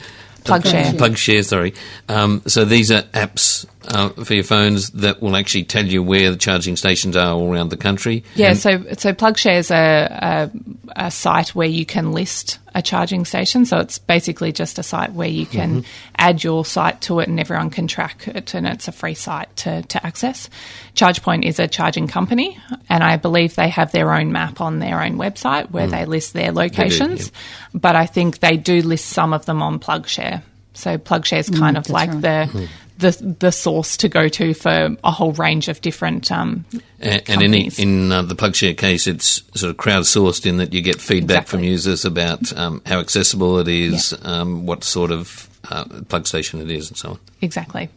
PlugShare. 0.45 0.93
PlugShare, 0.93 1.45
sorry. 1.45 1.75
Um, 2.09 2.43
so 2.47 2.65
these 2.65 2.91
are 2.91 3.03
apps 3.03 3.67
uh, 3.89 4.09
for 4.25 4.35
your 4.35 4.45
phones 4.45 4.91
that 4.91 5.21
will 5.21 5.37
actually 5.37 5.65
tell 5.65 5.85
you 5.85 6.03
where 6.03 6.31
the 6.31 6.37
charging 6.37 6.77
stations 6.77 7.17
are 7.17 7.35
all 7.35 7.53
around 7.53 7.69
the 7.69 7.77
country. 7.77 8.25
Yeah, 8.35 8.51
And- 8.51 8.59
so 8.59 8.85
so 8.97 9.13
PlugShare 9.13 9.59
is 9.59 9.71
a, 9.71 10.51
a, 10.97 11.07
a 11.07 11.11
site 11.11 11.55
where 11.55 11.69
you 11.69 11.85
can 11.85 12.13
list 12.13 12.59
a 12.75 12.83
charging 12.83 13.25
station. 13.25 13.65
So 13.65 13.79
it's 13.79 13.99
basically 13.99 14.53
just 14.53 14.79
a 14.79 14.83
site 14.83 15.13
where 15.13 15.29
you 15.29 15.47
can 15.47 15.83
Mhm. 15.83 15.87
add 16.17 16.45
your 16.45 16.65
site 16.65 17.01
to 17.03 17.21
it 17.21 17.29
and 17.29 17.41
everyone 17.41 17.71
can 17.71 17.87
track 17.87 18.29
it, 18.29 18.55
and 18.55 18.67
it's 18.67 18.89
a 18.89 18.93
free 18.93 19.15
site 19.15 19.55
to, 19.57 19.83
to 19.83 20.07
access. 20.07 20.49
ChargePoint 20.95 21.45
is 21.45 21.59
a 21.59 21.67
charging 21.69 22.07
company, 22.07 22.59
and 22.89 23.03
I 23.03 23.17
believe 23.17 23.55
they 23.57 23.69
have 23.69 23.93
their 23.93 24.13
own 24.13 24.33
map 24.33 24.61
on 24.61 24.79
their 24.79 25.03
own 25.03 25.17
website 25.19 25.71
where 25.71 25.87
Mm. 25.89 25.91
they 25.91 26.05
list 26.05 26.33
their 26.33 26.53
do, 26.53 26.59
locations. 26.59 27.33
But 27.75 27.97
I 27.97 28.07
think 28.07 28.39
they 28.41 28.57
do 28.57 28.83
list 28.83 29.07
some 29.07 29.33
of 29.33 29.47
them 29.47 29.63
on 29.63 29.79
PlugShare. 29.79 30.43
So 30.75 30.97
PlugShare 30.99 31.39
is 31.41 31.51
kind 31.51 31.77
Mm, 31.77 31.81
of 31.81 31.91
like 31.91 32.11
right. 32.11 32.21
the. 32.23 32.59
Mm. 32.59 32.69
The, 33.01 33.37
the 33.39 33.51
source 33.51 33.97
to 33.99 34.09
go 34.09 34.29
to 34.29 34.55
for 34.55 34.97
a 35.03 35.11
whole 35.11 35.33
range 35.33 35.69
of 35.69 35.81
different 35.81 36.31
um, 36.31 36.65
And, 37.01 37.23
and 37.29 37.43
in, 37.43 37.55
in 37.79 38.13
uh, 38.13 38.23
the 38.23 38.35
PlugShare 38.35 38.77
case, 38.77 39.07
it's 39.07 39.43
sort 39.55 39.71
of 39.71 39.77
crowdsourced 39.79 40.45
in 40.45 40.59
that 40.59 40.75
you 40.75 40.83
get 40.83 41.01
feedback 41.01 41.47
from 41.47 41.65
users 41.65 42.05
about 42.05 42.53
um, 42.57 42.83
how 42.85 43.01
accessible 43.01 43.59
it 43.59 43.69
is, 43.69 44.15
um, 44.23 44.67
what 44.67 44.85
sort 44.85 45.11
of 45.11 45.49
uh, 45.71 45.85
plug 46.09 46.27
station 46.27 46.61
it 46.61 46.71
is, 46.71 46.91
and 46.91 46.99
so 46.99 47.11
on. 47.11 47.19
exactly. 47.41 47.89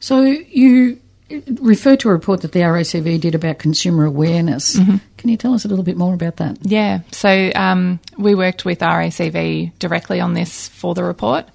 So 0.00 0.22
you 0.22 1.00
referred 1.60 2.00
to 2.00 2.08
a 2.08 2.12
report 2.12 2.42
that 2.42 2.52
the 2.52 2.60
RACV 2.60 3.20
did 3.20 3.34
about 3.34 3.58
consumer 3.58 4.04
awareness. 4.04 4.76
Mm-hmm. 4.76 4.96
Can 5.16 5.30
you 5.30 5.36
tell 5.36 5.54
us 5.54 5.64
a 5.64 5.68
little 5.68 5.84
bit 5.84 5.96
more 5.96 6.14
about 6.14 6.36
that? 6.36 6.58
Yeah, 6.62 7.00
so 7.12 7.50
um, 7.54 8.00
we 8.18 8.34
worked 8.34 8.64
with 8.64 8.80
RACV 8.80 9.72
directly 9.78 10.20
on 10.20 10.34
this 10.34 10.68
for 10.68 10.94
the 10.94 11.04
report, 11.04 11.46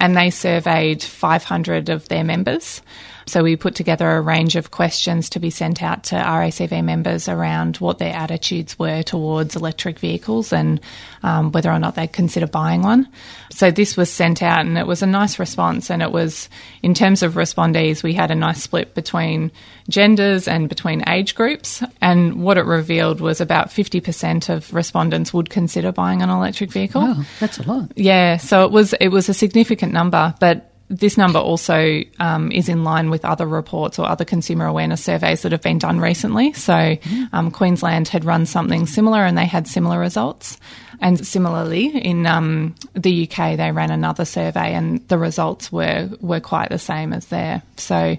and 0.00 0.16
they 0.16 0.30
surveyed 0.30 1.02
500 1.02 1.88
of 1.88 2.08
their 2.08 2.24
members. 2.24 2.82
So 3.26 3.42
we 3.42 3.56
put 3.56 3.74
together 3.74 4.10
a 4.10 4.20
range 4.20 4.54
of 4.56 4.70
questions 4.70 5.30
to 5.30 5.40
be 5.40 5.50
sent 5.50 5.82
out 5.82 6.04
to 6.04 6.16
RACV 6.16 6.84
members 6.84 7.28
around 7.28 7.76
what 7.78 7.98
their 7.98 8.14
attitudes 8.14 8.78
were 8.78 9.02
towards 9.02 9.56
electric 9.56 9.98
vehicles 9.98 10.52
and 10.52 10.80
um, 11.22 11.50
whether 11.52 11.72
or 11.72 11.78
not 11.78 11.94
they'd 11.94 12.12
consider 12.12 12.46
buying 12.46 12.82
one. 12.82 13.08
So 13.50 13.70
this 13.70 13.96
was 13.96 14.10
sent 14.10 14.42
out, 14.42 14.66
and 14.66 14.76
it 14.76 14.86
was 14.86 15.02
a 15.02 15.06
nice 15.06 15.38
response. 15.38 15.90
And 15.90 16.02
it 16.02 16.12
was, 16.12 16.50
in 16.82 16.92
terms 16.92 17.22
of 17.22 17.34
respondees, 17.34 18.02
we 18.02 18.12
had 18.12 18.30
a 18.30 18.34
nice 18.34 18.62
split 18.62 18.94
between 18.94 19.50
genders 19.88 20.46
and 20.46 20.68
between 20.68 21.08
age 21.08 21.34
groups. 21.34 21.82
And 22.00 22.42
what 22.42 22.58
it 22.58 22.64
revealed 22.64 23.20
was 23.20 23.40
about 23.40 23.68
50% 23.68 24.48
of 24.48 24.72
respondents 24.74 25.32
would 25.32 25.50
consider 25.50 25.92
buying 25.92 26.20
an 26.20 26.30
electric 26.30 26.72
vehicle. 26.72 27.02
Wow, 27.02 27.24
that's 27.40 27.58
a 27.58 27.62
lot. 27.62 27.92
Yeah, 27.96 28.36
so 28.36 28.64
it 28.64 28.70
was 28.70 28.92
it 28.94 29.08
was 29.08 29.28
a 29.28 29.34
significant 29.34 29.83
number, 29.92 30.34
but 30.40 30.70
this 30.88 31.16
number 31.16 31.38
also 31.38 32.02
um, 32.18 32.52
is 32.52 32.68
in 32.68 32.84
line 32.84 33.10
with 33.10 33.24
other 33.24 33.46
reports 33.46 33.98
or 33.98 34.06
other 34.06 34.24
consumer 34.24 34.66
awareness 34.66 35.02
surveys 35.02 35.42
that 35.42 35.52
have 35.52 35.62
been 35.62 35.78
done 35.78 35.98
recently. 35.98 36.52
So 36.52 36.96
um, 37.32 37.50
Queensland 37.50 38.08
had 38.08 38.24
run 38.24 38.46
something 38.46 38.86
similar, 38.86 39.24
and 39.24 39.36
they 39.36 39.46
had 39.46 39.66
similar 39.66 39.98
results. 39.98 40.58
And 41.00 41.26
similarly, 41.26 41.86
in 41.86 42.26
um, 42.26 42.74
the 42.94 43.28
UK, 43.28 43.56
they 43.56 43.72
ran 43.72 43.90
another 43.90 44.24
survey, 44.24 44.74
and 44.74 45.06
the 45.08 45.18
results 45.18 45.72
were 45.72 46.10
were 46.20 46.40
quite 46.40 46.68
the 46.68 46.78
same 46.78 47.12
as 47.12 47.26
there. 47.26 47.62
So 47.76 48.16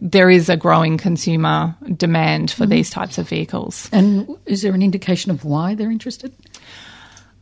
there 0.00 0.30
is 0.30 0.48
a 0.48 0.56
growing 0.56 0.98
consumer 0.98 1.74
demand 1.96 2.50
for 2.50 2.66
these 2.66 2.90
types 2.90 3.18
of 3.18 3.28
vehicles. 3.28 3.88
And 3.92 4.28
is 4.46 4.62
there 4.62 4.74
an 4.74 4.82
indication 4.82 5.30
of 5.30 5.44
why 5.44 5.74
they're 5.74 5.90
interested? 5.90 6.32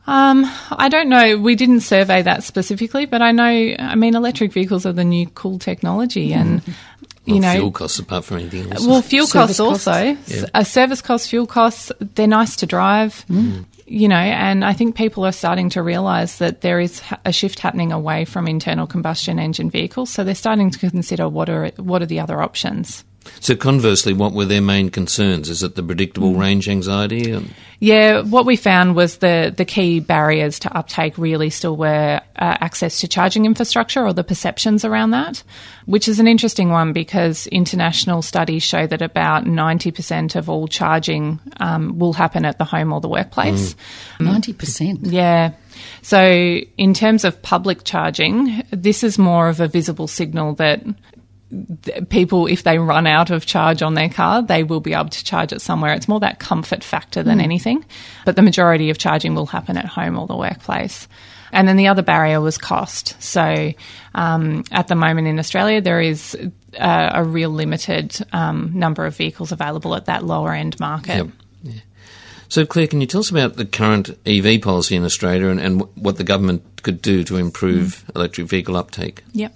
Um, 0.07 0.45
I 0.71 0.89
don't 0.89 1.09
know. 1.09 1.37
We 1.39 1.57
didn't 1.57 1.81
survey 1.81 2.23
that 2.23 2.45
specifically, 2.45 3.07
but 3.07 3.23
I 3.23 3.33
know. 3.33 3.45
I 3.79 3.95
mean, 3.97 4.15
electric 4.15 4.53
vehicles 4.53 4.87
are 4.87 4.93
the 4.93 5.05
new 5.05 5.27
cool 5.29 5.59
technology, 5.59 6.33
and 6.33 6.63
you 7.25 7.35
Well, 7.35 7.43
know, 7.43 7.53
fuel 7.55 7.71
costs 7.73 7.99
apart 7.99 8.25
from 8.25 8.39
anything 8.39 8.71
else. 8.73 8.87
well, 8.87 9.03
fuel 9.03 9.27
Service 9.27 9.57
costs 9.59 9.85
costs. 9.85 9.87
also. 9.89 10.17
Yeah. 10.29 10.47
Uh, 10.55 10.63
service 10.63 11.03
costs, 11.03 11.29
fuel 11.29 11.47
costs. 11.47 11.91
They're 11.99 12.29
nice 12.29 12.55
to 12.57 12.67
drive. 12.67 13.25
You 13.89 14.09
know, 14.09 14.17
and 14.17 14.65
I 14.65 14.73
think 14.73 14.97
people 14.97 15.25
are 15.25 15.31
starting 15.33 15.71
to 15.71 15.83
realise 15.83 16.39
that 16.39 16.61
there 16.61 16.81
is 16.81 17.01
a 17.25 17.31
shift 17.33 17.61
happening 17.61 17.93
away 17.93 18.25
from 18.25 18.49
internal 18.49 18.87
combustion 18.87 19.39
engine 19.39 19.71
vehicles. 19.71 20.11
So 20.11 20.25
they're 20.25 20.35
starting 20.35 20.71
to 20.71 20.79
consider 20.79 21.29
what 21.29 21.49
are 21.49 21.69
what 21.77 22.03
are 22.03 22.07
the 22.07 22.19
other 22.21 22.43
options. 22.43 23.05
So 23.41 23.55
conversely, 23.57 24.13
what 24.13 24.33
were 24.33 24.45
their 24.45 24.61
main 24.63 24.91
concerns? 24.91 25.49
Is 25.51 25.63
it 25.63 25.75
the 25.75 25.83
predictable 25.83 26.33
Mm. 26.33 26.39
range 26.41 26.69
anxiety? 26.69 27.33
Um, 27.33 27.51
Yeah, 27.79 28.23
what 28.23 28.47
we 28.47 28.57
found 28.57 28.97
was 28.97 29.19
the, 29.19 29.53
the 29.55 29.67
key 29.67 30.01
barriers 30.01 30.59
to 30.61 30.75
uptake 30.75 31.19
really 31.19 31.51
still 31.51 31.77
were 31.77 32.21
uh, 32.37 32.57
access 32.61 33.01
to 33.01 33.09
charging 33.09 33.45
infrastructure 33.45 34.07
or 34.07 34.15
the 34.15 34.25
perceptions 34.25 34.83
around 34.83 35.11
that, 35.11 35.43
which 35.85 36.09
is 36.09 36.19
an 36.19 36.27
interesting 36.27 36.71
one 36.71 36.95
because 36.95 37.47
international 37.49 38.23
studies 38.23 38.63
show 38.63 38.87
that 38.87 39.03
about 39.03 39.45
90% 39.45 40.37
of 40.37 40.49
all 40.49 40.67
charging 40.69 41.39
um, 41.61 41.99
will 41.99 42.15
happen 42.15 42.47
at 42.47 42.57
the 42.57 42.65
home 42.65 42.93
or 42.95 43.01
the 43.03 43.09
workplace. 43.11 43.77
Ninety 44.19 44.55
percent. 44.55 45.01
Yeah. 45.05 45.53
So, 46.01 46.23
in 46.79 46.95
terms 46.95 47.25
of 47.25 47.43
public 47.43 47.85
charging, 47.85 48.63
this 48.71 49.05
is 49.05 49.19
more 49.19 49.49
of 49.51 49.61
a 49.61 49.69
visible 49.69 50.07
signal 50.09 50.55
that 50.55 50.83
th- 50.83 50.97
people, 52.09 52.47
if 52.47 52.63
they 52.65 52.79
run 52.79 53.07
out 53.07 53.31
of 53.31 53.47
charge 53.47 53.83
on 53.83 53.95
their 53.95 54.09
car, 54.09 54.43
they 54.43 54.63
will 54.63 54.81
be 54.81 54.95
able 54.95 55.09
to 55.09 55.25
charge 55.25 55.53
it 55.53 55.61
somewhere. 55.61 55.93
It's 55.95 56.09
more 56.09 56.21
that 56.21 56.39
comfort 56.39 56.83
factor 56.83 57.23
than 57.23 57.41
anything. 57.41 57.85
But 58.25 58.37
the 58.37 58.43
majority 58.43 58.91
of 58.91 58.99
charging 58.99 59.35
will 59.35 59.47
happen 59.47 59.77
at 59.77 59.87
home 59.87 60.19
or 60.19 60.27
the 60.27 60.37
workplace. 60.37 61.09
And 61.53 61.69
then 61.69 61.77
the 61.77 61.87
other 61.87 62.03
barrier 62.03 62.41
was 62.41 62.59
cost. 62.59 63.21
So, 63.23 63.73
um, 64.15 64.65
at 64.73 64.89
the 64.89 64.97
moment 64.97 65.29
in 65.29 65.39
Australia, 65.39 65.81
there 65.81 66.01
is 66.01 66.37
uh, 66.79 67.11
a 67.15 67.25
real 67.25 67.51
limited 67.51 68.19
um, 68.33 68.73
number 68.75 69.07
of 69.07 69.17
vehicles 69.17 69.53
available 69.53 69.95
at 69.95 70.07
that 70.07 70.25
lower 70.25 70.53
end 70.53 70.79
market. 70.81 71.17
Yep. 71.17 71.29
Yeah. 71.63 71.81
So, 72.49 72.67
Claire, 72.67 72.89
can 72.89 73.01
you 73.01 73.07
tell 73.07 73.21
us 73.21 73.31
about 73.31 73.57
the 73.57 73.65
current 73.65 74.11
EV 74.27 74.61
policy 74.61 74.97
in 74.97 75.05
Australia 75.05 75.49
and, 75.49 75.61
and 75.61 75.81
what 75.97 76.17
the 76.17 76.25
government 76.25 76.83
could 76.83 77.01
do 77.03 77.25
to 77.25 77.37
improve 77.37 78.05
electric 78.15 78.49
vehicle 78.49 78.77
uptake? 78.77 79.23
Yep. 79.33 79.55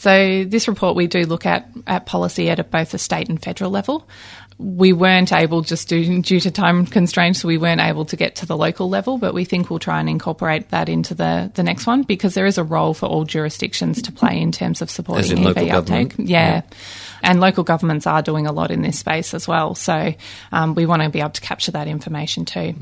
So 0.00 0.44
this 0.44 0.66
report 0.66 0.96
we 0.96 1.08
do 1.08 1.26
look 1.26 1.44
at 1.44 1.68
at 1.86 2.06
policy 2.06 2.48
at 2.48 2.58
a, 2.58 2.64
both 2.64 2.94
a 2.94 2.98
state 2.98 3.28
and 3.28 3.40
federal 3.40 3.70
level. 3.70 4.08
We 4.56 4.94
weren't 4.94 5.30
able 5.30 5.60
just 5.60 5.90
due, 5.90 6.22
due 6.22 6.40
to 6.40 6.50
time 6.50 6.86
constraints, 6.86 7.44
we 7.44 7.58
weren't 7.58 7.82
able 7.82 8.06
to 8.06 8.16
get 8.16 8.36
to 8.36 8.46
the 8.46 8.56
local 8.56 8.88
level, 8.88 9.18
but 9.18 9.34
we 9.34 9.44
think 9.44 9.68
we'll 9.68 9.78
try 9.78 10.00
and 10.00 10.08
incorporate 10.08 10.70
that 10.70 10.88
into 10.88 11.14
the, 11.14 11.52
the 11.54 11.62
next 11.62 11.86
one 11.86 12.02
because 12.02 12.32
there 12.32 12.46
is 12.46 12.56
a 12.56 12.64
role 12.64 12.94
for 12.94 13.06
all 13.06 13.24
jurisdictions 13.24 14.00
to 14.02 14.12
play 14.12 14.40
in 14.40 14.52
terms 14.52 14.80
of 14.80 14.90
supporting 14.90 15.32
in 15.32 15.38
EV 15.38 15.44
local 15.44 15.70
uptake. 15.70 16.08
government? 16.08 16.30
Yeah. 16.30 16.48
Yeah. 16.48 16.62
And 17.22 17.40
local 17.40 17.64
governments 17.64 18.06
are 18.06 18.22
doing 18.22 18.46
a 18.46 18.52
lot 18.52 18.70
in 18.70 18.80
this 18.80 18.98
space 18.98 19.34
as 19.34 19.46
well. 19.46 19.74
So 19.74 20.14
um, 20.50 20.74
we 20.74 20.86
want 20.86 21.02
to 21.02 21.10
be 21.10 21.20
able 21.20 21.30
to 21.30 21.42
capture 21.42 21.72
that 21.72 21.88
information 21.88 22.46
too. 22.46 22.74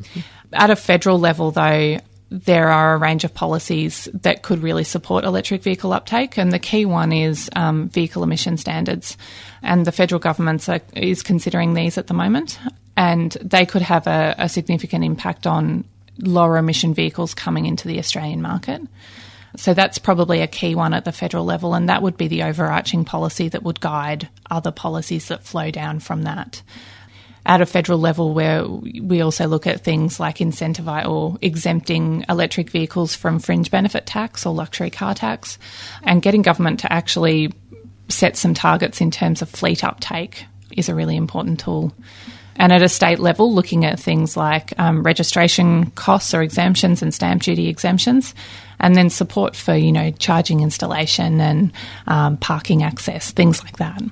At 0.52 0.70
a 0.70 0.76
federal 0.76 1.18
level, 1.18 1.50
though, 1.50 1.98
there 2.31 2.69
are 2.69 2.95
a 2.95 2.99
range 2.99 3.25
of 3.25 3.33
policies 3.33 4.09
that 4.12 4.43
could 4.43 4.62
really 4.62 4.85
support 4.85 5.25
electric 5.25 5.62
vehicle 5.62 5.93
uptake, 5.93 6.37
and 6.37 6.53
the 6.53 6.59
key 6.59 6.85
one 6.85 7.12
is 7.12 7.49
um, 7.57 7.88
vehicle 7.88 8.23
emission 8.23 8.57
standards. 8.57 9.17
And 9.62 9.87
the 9.87 9.93
federal 9.93 10.19
government 10.19 10.69
is 10.95 11.23
considering 11.23 11.75
these 11.75 11.97
at 11.97 12.07
the 12.07 12.14
moment, 12.14 12.59
and 12.97 13.33
they 13.43 13.64
could 13.64 13.83
have 13.83 14.07
a, 14.07 14.35
a 14.38 14.49
significant 14.49 15.05
impact 15.05 15.47
on 15.47 15.85
lower 16.19 16.59
emission 16.59 16.95
vehicles 16.95 17.33
coming 17.33 17.64
into 17.64 17.88
the 17.88 17.99
Australian 17.99 18.43
market. 18.43 18.83
So 19.57 19.73
that's 19.73 19.99
probably 19.99 20.41
a 20.43 20.47
key 20.47 20.75
one 20.75 20.93
at 20.93 21.05
the 21.05 21.12
federal 21.12 21.45
level, 21.45 21.75
and 21.75 21.88
that 21.88 22.03
would 22.03 22.17
be 22.17 22.29
the 22.29 22.43
overarching 22.43 23.05
policy 23.05 23.49
that 23.49 23.62
would 23.62 23.81
guide 23.81 24.29
other 24.51 24.71
policies 24.71 25.29
that 25.29 25.45
flow 25.45 25.71
down 25.71 26.01
from 26.01 26.23
that. 26.25 26.62
At 27.48 27.62
a 27.62 27.66
federal 27.66 27.98
level 27.98 28.34
where 28.34 28.66
we 28.66 29.22
also 29.22 29.46
look 29.46 29.66
at 29.66 29.82
things 29.82 30.20
like 30.20 30.37
incentivize 30.37 31.08
or 31.08 31.38
exempting 31.40 32.24
electric 32.28 32.70
vehicles 32.70 33.16
from 33.16 33.38
fringe 33.38 33.70
benefit 33.70 34.04
tax 34.04 34.44
or 34.44 34.54
luxury 34.54 34.90
car 34.90 35.14
tax 35.14 35.58
and 36.02 36.20
getting 36.20 36.42
government 36.42 36.78
to 36.80 36.92
actually 36.92 37.50
set 38.08 38.37
some 38.37 38.52
targets 38.52 39.00
in 39.00 39.11
terms 39.11 39.40
of 39.40 39.48
fleet 39.48 39.82
uptake 39.82 40.44
is 40.76 40.90
a 40.90 40.94
really 40.94 41.16
important 41.16 41.58
tool. 41.58 41.92
And 42.56 42.72
at 42.72 42.82
a 42.82 42.88
state 42.88 43.18
level, 43.20 43.54
looking 43.54 43.84
at 43.84 44.00
things 44.00 44.37
like 44.37 44.78
um, 44.78 45.02
registration 45.02 45.90
costs 45.92 46.34
or 46.34 46.42
exemptions 46.42 47.02
and 47.02 47.14
stamp 47.14 47.42
duty 47.42 47.68
exemptions, 47.68 48.34
and 48.80 48.96
then 48.96 49.11
support 49.11 49.54
for, 49.54 49.74
you 49.74 49.92
know, 49.92 50.11
charging 50.11 50.61
installation 50.61 51.40
and 51.40 51.72
um, 52.08 52.37
parking 52.37 52.82
access, 52.82 53.30
things 53.30 53.62
like 53.62 53.76
that. 53.76 54.02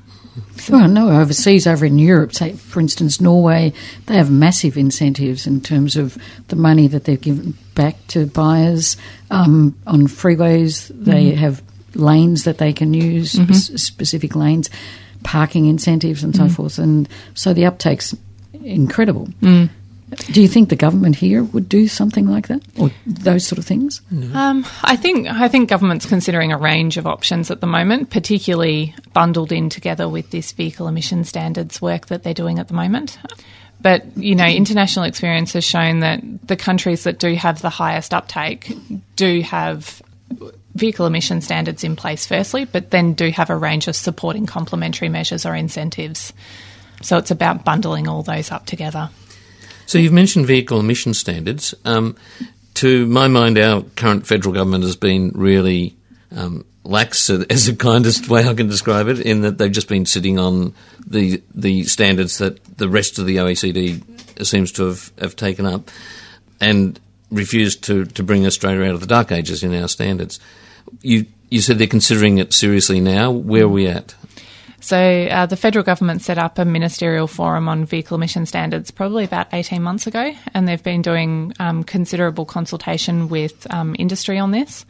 Well, 0.71 0.89
no, 0.89 1.11
overseas, 1.21 1.67
over 1.67 1.87
in 1.87 1.99
Europe, 1.99 2.33
say, 2.35 2.53
for 2.55 2.81
instance, 2.81 3.21
Norway, 3.21 3.73
they 4.07 4.17
have 4.17 4.31
massive 4.31 4.77
incentives 4.77 5.47
in 5.47 5.61
terms 5.61 5.97
of 5.97 6.19
the 6.49 6.57
money 6.57 6.89
that 6.89 7.05
they've 7.05 7.21
given 7.21 7.55
back 7.75 7.97
to 8.09 8.27
buyers 8.27 8.97
um, 9.31 9.75
on 9.87 10.07
freeways. 10.09 10.91
They 10.95 11.33
Mhm. 11.33 11.37
have 11.37 11.63
lanes 11.95 12.45
that 12.45 12.59
they 12.59 12.73
can 12.73 12.93
use, 12.95 13.35
Mhm. 13.35 13.55
spe- 13.55 13.79
specific 13.79 14.35
lanes, 14.37 14.69
parking 15.23 15.67
incentives, 15.67 16.23
and 16.25 16.35
so 16.35 16.45
Mhm. 16.45 16.51
forth. 16.51 16.79
And 16.79 17.09
so 17.35 17.53
the 17.55 17.65
uptake's 17.67 18.15
incredible. 18.65 19.29
Mm. 19.43 19.69
Do 20.17 20.43
you 20.43 20.49
think 20.49 20.69
the 20.69 20.77
government 20.77 21.17
here 21.17 21.45
would 21.45 21.69
do 21.69 21.89
something 21.89 22.27
like 22.27 22.49
that, 22.49 22.63
or 22.79 22.91
those 23.07 23.47
sort 23.47 23.59
of 23.59 23.65
things? 23.65 24.01
Um, 24.35 24.67
I 24.83 24.97
think 24.97 25.29
I 25.29 25.49
think 25.49 25.69
government's 25.69 26.07
considering 26.07 26.53
a 26.53 26.59
range 26.59 26.97
of 26.97 27.07
options 27.07 27.51
at 27.51 27.61
the 27.61 27.67
moment, 27.67 28.11
particularly 28.11 28.95
bundled 29.13 29.53
in 29.53 29.69
together 29.69 30.09
with 30.09 30.31
this 30.31 30.53
vehicle 30.53 30.89
emission 30.89 31.25
standards 31.25 31.81
work 31.81 32.07
that 32.07 32.23
they're 32.23 32.35
doing 32.35 32.59
at 32.59 32.69
the 32.69 32.75
moment. 32.75 33.19
But 33.81 34.17
you 34.17 34.35
know, 34.35 34.47
international 34.47 35.05
experience 35.05 35.53
has 35.53 35.65
shown 35.65 36.01
that 36.01 36.21
the 36.47 36.57
countries 36.57 37.05
that 37.05 37.19
do 37.19 37.35
have 37.35 37.61
the 37.63 37.71
highest 37.71 38.15
uptake 38.15 38.73
do 39.17 39.43
have 39.43 40.03
vehicle 40.75 41.07
emission 41.07 41.41
standards 41.41 41.85
in 41.85 41.97
place 41.97 42.27
firstly, 42.27 42.65
but 42.65 42.91
then 42.91 43.15
do 43.15 43.31
have 43.31 43.51
a 43.51 43.57
range 43.57 43.89
of 43.89 43.97
supporting 43.97 44.47
complementary 44.47 45.09
measures 45.09 45.47
or 45.47 45.55
incentives. 45.55 46.33
So 47.03 47.19
it's 47.19 47.31
about 47.31 47.65
bundling 47.65 48.09
all 48.09 48.23
those 48.23 48.51
up 48.51 48.67
together. 48.67 49.11
So 49.87 49.99
you've 49.99 50.13
mentioned 50.13 50.47
vehicle 50.47 50.81
emission 50.81 51.15
standards. 51.15 51.75
Um, 51.85 52.17
to 52.75 53.07
my 53.07 53.29
mind, 53.29 53.59
our 53.59 53.83
current 53.97 54.27
federal 54.27 54.55
government 54.55 54.85
has 54.85 54.97
been 54.97 55.31
really 55.35 55.97
um, 56.35 56.65
lax, 56.85 57.31
as 57.51 57.67
the 57.67 57.77
kindest 57.77 58.29
way 58.29 58.47
I 58.47 58.55
can 58.55 58.69
describe 58.69 59.09
it, 59.09 59.21
in 59.21 59.43
that 59.43 59.59
they've 59.59 59.73
just 59.73 59.89
been 59.89 60.07
sitting 60.07 60.39
on 60.39 60.75
the 61.07 61.43
the 61.55 61.85
standards 61.85 62.39
that 62.39 62.63
the 62.79 62.89
rest 62.89 63.19
of 63.19 63.27
the 63.27 63.37
OECD 63.37 64.03
seems 64.45 64.73
to 64.73 64.87
have, 64.87 65.13
have 65.19 65.37
taken 65.37 65.67
up, 65.67 65.91
and 66.61 66.99
refused 67.31 67.85
to, 67.85 68.05
to 68.05 68.23
bring 68.23 68.47
Australia 68.47 68.89
out 68.89 68.95
of 68.95 69.01
the 69.01 69.07
dark 69.07 69.33
ages 69.33 69.63
in 69.63 69.75
our 69.75 69.89
standards. 69.89 70.41
You 71.01 71.27
you 71.49 71.61
said 71.61 71.79
they're 71.79 71.87
considering 71.87 72.39
it 72.39 72.53
seriously 72.53 73.01
now. 73.01 73.31
Where 73.31 73.65
are 73.65 73.69
we 73.69 73.87
at? 73.87 74.15
So 74.87 74.97
uh, 74.97 75.47
the 75.47 75.57
federal 75.57 75.85
government 75.85 76.23
set 76.23 76.39
up 76.39 76.61
a 76.61 76.65
ministerial 76.65 77.27
forum 77.27 77.69
on 77.69 77.87
vehicle 77.87 78.15
emission 78.15 78.47
standards 78.47 78.93
probably 78.93 79.25
about 79.25 79.49
18 79.53 79.83
months 79.83 80.07
ago, 80.07 80.33
and 80.55 80.69
they've 80.69 80.81
been 80.81 81.03
doing 81.03 81.53
um, 81.59 81.83
considerable 81.83 82.45
consultation 82.45 83.29
with 83.29 83.67
um, 83.75 83.97
industry 83.99 84.39
on 84.39 84.53
this. 84.53 84.87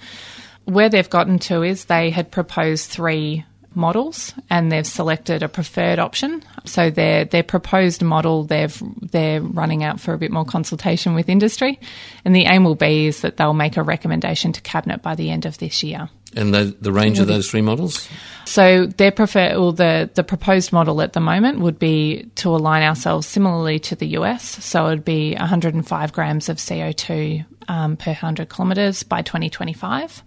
Where 0.66 0.90
they've 0.90 1.09
gotten 1.09 1.38
to 1.48 1.62
is 1.62 1.87
they 1.87 2.11
had 2.11 2.30
proposed 2.30 2.90
three 2.90 3.46
models 3.74 4.35
and 4.50 4.70
they've 4.70 4.87
selected 4.87 5.42
a 5.42 5.48
preferred 5.48 5.98
option. 5.98 6.42
So 6.66 6.90
their 6.90 7.24
their 7.24 7.42
proposed 7.42 8.02
model 8.02 8.44
they've 8.44 8.82
they're 9.00 9.40
running 9.40 9.82
out 9.82 9.98
for 9.98 10.12
a 10.12 10.18
bit 10.18 10.30
more 10.30 10.44
consultation 10.44 11.14
with 11.14 11.30
industry, 11.30 11.80
and 12.22 12.37
the 12.37 12.44
aim 12.44 12.64
will 12.64 12.74
be 12.74 13.06
is 13.06 13.22
that 13.22 13.38
they'll 13.38 13.54
make 13.54 13.78
a 13.78 13.82
recommendation 13.82 14.52
to 14.52 14.61
cabinet 14.61 15.00
by 15.00 15.14
the 15.14 15.30
end 15.30 15.46
of 15.46 15.56
this 15.56 15.82
year. 15.82 16.11
And 16.35 16.53
the, 16.53 16.77
the 16.81 16.93
range 16.93 17.19
of 17.19 17.29
those 17.29 17.49
three 17.49 17.62
models? 17.62 18.09
So 18.47 18.87
their 18.87 19.11
prefer 19.11 19.55
or 19.55 19.73
the 19.73 20.11
the 20.15 20.23
proposed 20.23 20.73
model 20.73 21.03
at 21.03 21.12
the 21.12 21.21
moment 21.21 21.61
would 21.61 21.79
be 21.79 22.31
to 22.37 22.51
align 22.51 22.83
ourselves 22.83 23.27
similarly 23.27 23.79
to 23.81 23.97
the 23.97 24.07
US. 24.19 24.65
So 24.65 24.87
it 24.87 24.91
would 24.91 25.05
be 25.05 25.35
105 25.35 26.12
grams 26.12 26.49
of 26.49 26.59
CO2 26.59 27.45
um, 27.69 27.97
per 27.97 28.11
100 28.11 28.49
kilometres 28.49 29.03
by 29.03 29.23
2025. 29.23 30.23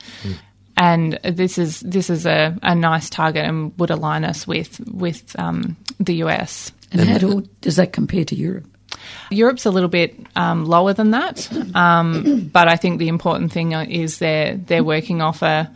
And 0.77 1.19
this 1.23 1.57
is 1.57 1.81
this 1.81 2.09
is 2.09 2.25
a, 2.25 2.57
a 2.61 2.75
nice 2.75 3.09
target 3.09 3.45
and 3.45 3.77
would 3.79 3.89
align 3.89 4.23
us 4.23 4.47
with 4.47 4.79
with 4.91 5.37
um, 5.39 5.77
the 5.99 6.15
US. 6.15 6.71
And 6.91 7.01
how 7.01 7.17
do, 7.19 7.41
does 7.61 7.75
that 7.75 7.93
compare 7.93 8.25
to 8.25 8.35
Europe? 8.35 8.65
Europe's 9.31 9.65
a 9.65 9.71
little 9.71 9.89
bit 9.89 10.15
um, 10.35 10.65
lower 10.65 10.93
than 10.93 11.11
that, 11.11 11.47
um, 11.75 12.49
but 12.53 12.67
I 12.67 12.75
think 12.75 12.99
the 12.99 13.07
important 13.07 13.51
thing 13.51 13.73
is 13.73 14.19
they're 14.19 14.55
they're 14.57 14.83
working 14.83 15.21
off 15.21 15.41
a, 15.43 15.69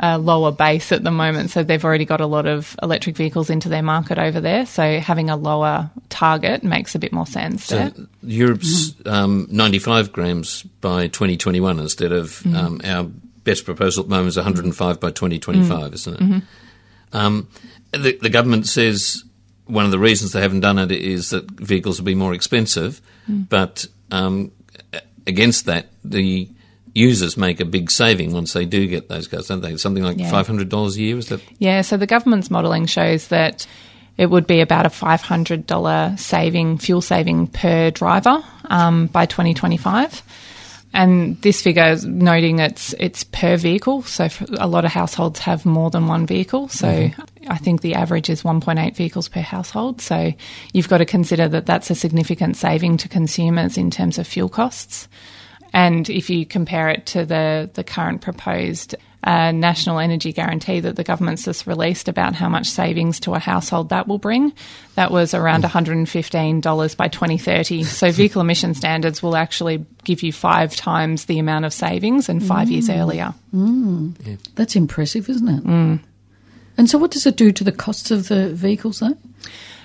a 0.00 0.18
lower 0.18 0.52
base 0.52 0.92
at 0.92 1.02
the 1.04 1.10
moment, 1.10 1.50
so 1.50 1.62
they've 1.62 1.84
already 1.84 2.04
got 2.04 2.20
a 2.20 2.26
lot 2.26 2.46
of 2.46 2.76
electric 2.82 3.16
vehicles 3.16 3.48
into 3.50 3.68
their 3.68 3.82
market 3.82 4.18
over 4.18 4.40
there. 4.40 4.66
So 4.66 5.00
having 5.00 5.30
a 5.30 5.36
lower 5.36 5.90
target 6.10 6.62
makes 6.62 6.94
a 6.94 6.98
bit 6.98 7.12
more 7.12 7.26
sense. 7.26 7.64
So 7.64 7.76
there. 7.76 7.92
Europe's 8.22 8.94
um, 9.06 9.46
95 9.50 10.12
grams 10.12 10.62
by 10.80 11.06
2021 11.08 11.78
instead 11.78 12.12
of 12.12 12.44
um, 12.54 12.80
our 12.84 13.04
best 13.44 13.64
proposal 13.64 14.02
at 14.04 14.08
the 14.10 14.14
moment 14.14 14.28
is 14.28 14.36
105 14.36 15.00
by 15.00 15.10
2025, 15.10 15.90
Mm. 15.90 15.94
isn't 15.94 16.14
it? 16.14 16.20
Mhm. 16.20 16.42
Um, 17.12 17.48
the, 17.92 18.18
the 18.20 18.28
government 18.28 18.66
says 18.66 19.24
one 19.68 19.84
of 19.84 19.90
the 19.90 19.98
reasons 19.98 20.32
they 20.32 20.40
haven't 20.42 20.60
done 20.60 20.78
it 20.78 20.90
is 20.90 21.30
that 21.30 21.48
vehicles 21.50 21.98
will 22.00 22.06
be 22.06 22.14
more 22.14 22.34
expensive, 22.34 23.00
Mm. 23.30 23.48
but 23.48 23.86
um, 24.10 24.50
against 25.26 25.66
that, 25.66 25.86
the 26.04 26.48
users 26.94 27.36
make 27.36 27.60
a 27.60 27.64
big 27.66 27.90
saving 27.90 28.32
once 28.32 28.54
they 28.54 28.64
do 28.64 28.86
get 28.88 29.08
those 29.08 29.28
cars, 29.28 29.46
don't 29.48 29.60
they? 29.60 29.76
Something 29.76 30.02
like 30.02 30.18
Yeah. 30.18 30.30
$500 30.30 30.96
a 30.96 31.00
year, 31.00 31.18
is 31.18 31.28
that? 31.28 31.40
Yeah, 31.58 31.82
so 31.82 31.96
the 31.96 32.06
government's 32.06 32.50
modelling 32.50 32.86
shows 32.86 33.28
that 33.28 33.66
it 34.16 34.30
would 34.30 34.46
be 34.46 34.60
about 34.60 34.86
a 34.86 34.88
$500 34.90 36.16
saving, 36.18 36.78
fuel 36.78 37.00
saving 37.02 37.46
per 37.48 37.90
driver 37.90 38.42
um, 38.70 39.06
by 39.08 39.26
2025. 39.26 40.22
And 40.94 41.40
this 41.42 41.60
figure 41.62 41.86
is 41.86 42.04
noting 42.04 42.58
it's 42.60 42.94
it's 42.98 43.22
per 43.24 43.56
vehicle. 43.56 44.02
So 44.02 44.28
a 44.58 44.66
lot 44.66 44.84
of 44.84 44.90
households 44.90 45.38
have 45.40 45.66
more 45.66 45.90
than 45.90 46.06
one 46.06 46.26
vehicle. 46.26 46.68
So 46.68 46.88
Mhm. 46.88 47.14
I 47.48 47.56
think 47.58 47.82
the 47.82 47.94
average 47.94 48.30
is 48.30 48.42
1.8 48.42 48.96
vehicles 48.96 49.28
per 49.28 49.40
household. 49.40 50.00
So 50.00 50.32
you've 50.72 50.88
got 50.88 50.98
to 50.98 51.04
consider 51.04 51.48
that 51.48 51.66
that's 51.66 51.90
a 51.90 51.94
significant 51.94 52.56
saving 52.56 52.96
to 52.98 53.08
consumers 53.08 53.76
in 53.78 53.90
terms 53.90 54.18
of 54.18 54.26
fuel 54.26 54.48
costs. 54.48 55.08
And 55.72 56.08
if 56.08 56.30
you 56.30 56.46
compare 56.46 56.88
it 56.88 57.06
to 57.06 57.24
the, 57.24 57.70
the 57.74 57.84
current 57.84 58.20
proposed 58.22 58.94
uh, 59.24 59.50
national 59.52 59.98
energy 59.98 60.32
guarantee 60.32 60.80
that 60.80 60.94
the 60.96 61.02
government's 61.04 61.44
just 61.44 61.66
released 61.66 62.08
about 62.08 62.34
how 62.34 62.48
much 62.48 62.68
savings 62.68 63.18
to 63.20 63.34
a 63.34 63.38
household 63.38 63.88
that 63.88 64.06
will 64.06 64.18
bring, 64.18 64.52
that 64.94 65.10
was 65.10 65.34
around 65.34 65.64
$115 65.64 66.96
by 66.96 67.08
2030. 67.08 67.82
So 67.84 68.10
vehicle 68.12 68.40
emission 68.40 68.74
standards 68.74 69.22
will 69.22 69.36
actually 69.36 69.84
give 70.04 70.22
you 70.22 70.32
five 70.32 70.74
times 70.76 71.24
the 71.24 71.38
amount 71.38 71.64
of 71.64 71.72
savings 71.72 72.28
and 72.28 72.44
five 72.44 72.70
years 72.70 72.88
Mm. 72.88 72.96
earlier. 72.98 73.34
Mm. 73.54 74.38
That's 74.54 74.76
impressive, 74.76 75.28
isn't 75.28 75.48
it? 75.48 75.64
Mm. 75.64 76.00
And 76.76 76.88
so, 76.88 76.96
what 76.96 77.10
does 77.10 77.26
it 77.26 77.36
do 77.36 77.50
to 77.50 77.64
the 77.64 77.72
costs 77.72 78.10
of 78.12 78.28
the 78.28 78.54
vehicles, 78.54 79.00
though? 79.00 79.16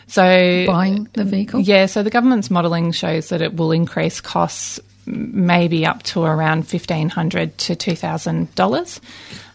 So 0.08 0.65
buying 0.67 1.08
the 1.13 1.24
vehicle, 1.24 1.60
Yeah, 1.62 1.88
so 1.88 2.04
the 2.04 2.10
government's 2.12 2.52
modelling 2.52 2.91
shows 2.91 3.30
that 3.30 3.41
it 3.41 3.56
will 3.56 3.72
increase 3.72 4.22
costs 4.22 4.80
m- 4.80 4.86
maybe 5.06 5.86
up 5.86 6.04
to 6.04 6.24
around 6.24 6.66
1,500 6.66 7.58
to 7.58 7.76
two 7.76 7.96
thousand 7.96 8.54
dollars. 8.56 9.00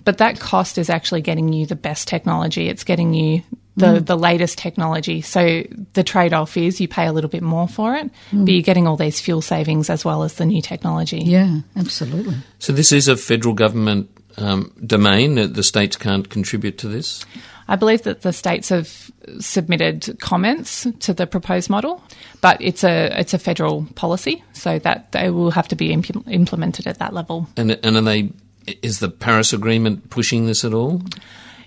But 0.05 0.19
that 0.19 0.41
cost 0.41 0.79
is 0.79 0.89
actually 0.89 1.21
getting 1.23 1.53
you 1.53 1.67
the 1.67 1.77
best 1.77 2.09
technology. 2.09 2.69
It's 2.69 2.85
getting 2.85 3.13
you 3.15 3.43
the, 3.77 3.87
Mm. 4.01 4.07
the 4.07 4.17
latest 4.17 4.59
technology. 4.59 5.21
So 5.21 5.63
the 5.93 6.03
trade 6.03 6.33
off 6.33 6.57
is 6.57 6.81
you 6.81 6.89
pay 6.89 7.07
a 7.07 7.13
little 7.13 7.31
bit 7.31 7.43
more 7.43 7.69
for 7.69 7.95
it, 7.95 8.11
Mm. 8.33 8.45
but 8.45 8.53
you're 8.53 8.63
getting 8.63 8.87
all 8.89 8.97
these 8.97 9.21
fuel 9.21 9.41
savings 9.43 9.89
as 9.91 10.05
well 10.05 10.23
as 10.25 10.35
the 10.35 10.47
new 10.47 10.61
technology. 10.63 11.19
Yeah, 11.21 11.61
absolutely. 11.77 12.35
So 12.59 12.73
this 12.73 12.91
is 12.91 13.07
a 13.09 13.17
federal 13.17 13.55
government 13.55 14.09
um, 14.37 14.73
domain. 14.87 15.35
that 15.37 15.55
The 15.55 15.63
states 15.63 15.97
can't 15.97 16.29
contribute 16.29 16.79
to 16.79 16.89
this? 16.89 17.25
I 17.69 17.77
believe 17.77 18.03
that 18.03 18.23
the 18.23 18.33
states 18.33 18.71
have 18.71 19.11
submitted 19.41 20.19
comments 20.21 20.87
to 21.01 21.13
the 21.13 21.27
proposed 21.27 21.69
model, 21.69 22.03
but 22.41 22.61
it's 22.61 22.83
a 22.83 23.21
it's 23.21 23.35
a 23.35 23.39
federal 23.39 23.87
policy, 23.95 24.43
so 24.55 24.79
that 24.81 25.13
they 25.13 25.31
will 25.31 25.51
have 25.51 25.69
to 25.69 25.77
be 25.77 25.93
imp- 25.93 26.27
implemented 26.29 26.87
at 26.87 26.99
that 26.99 27.13
level. 27.13 27.47
And, 27.57 27.79
and 27.85 27.97
are 27.97 28.01
they, 28.01 28.33
is 28.83 29.01
the 29.01 29.11
Paris 29.11 29.53
Agreement 29.53 30.09
pushing 30.09 30.47
this 30.47 30.65
at 30.65 30.73
all? 30.73 31.03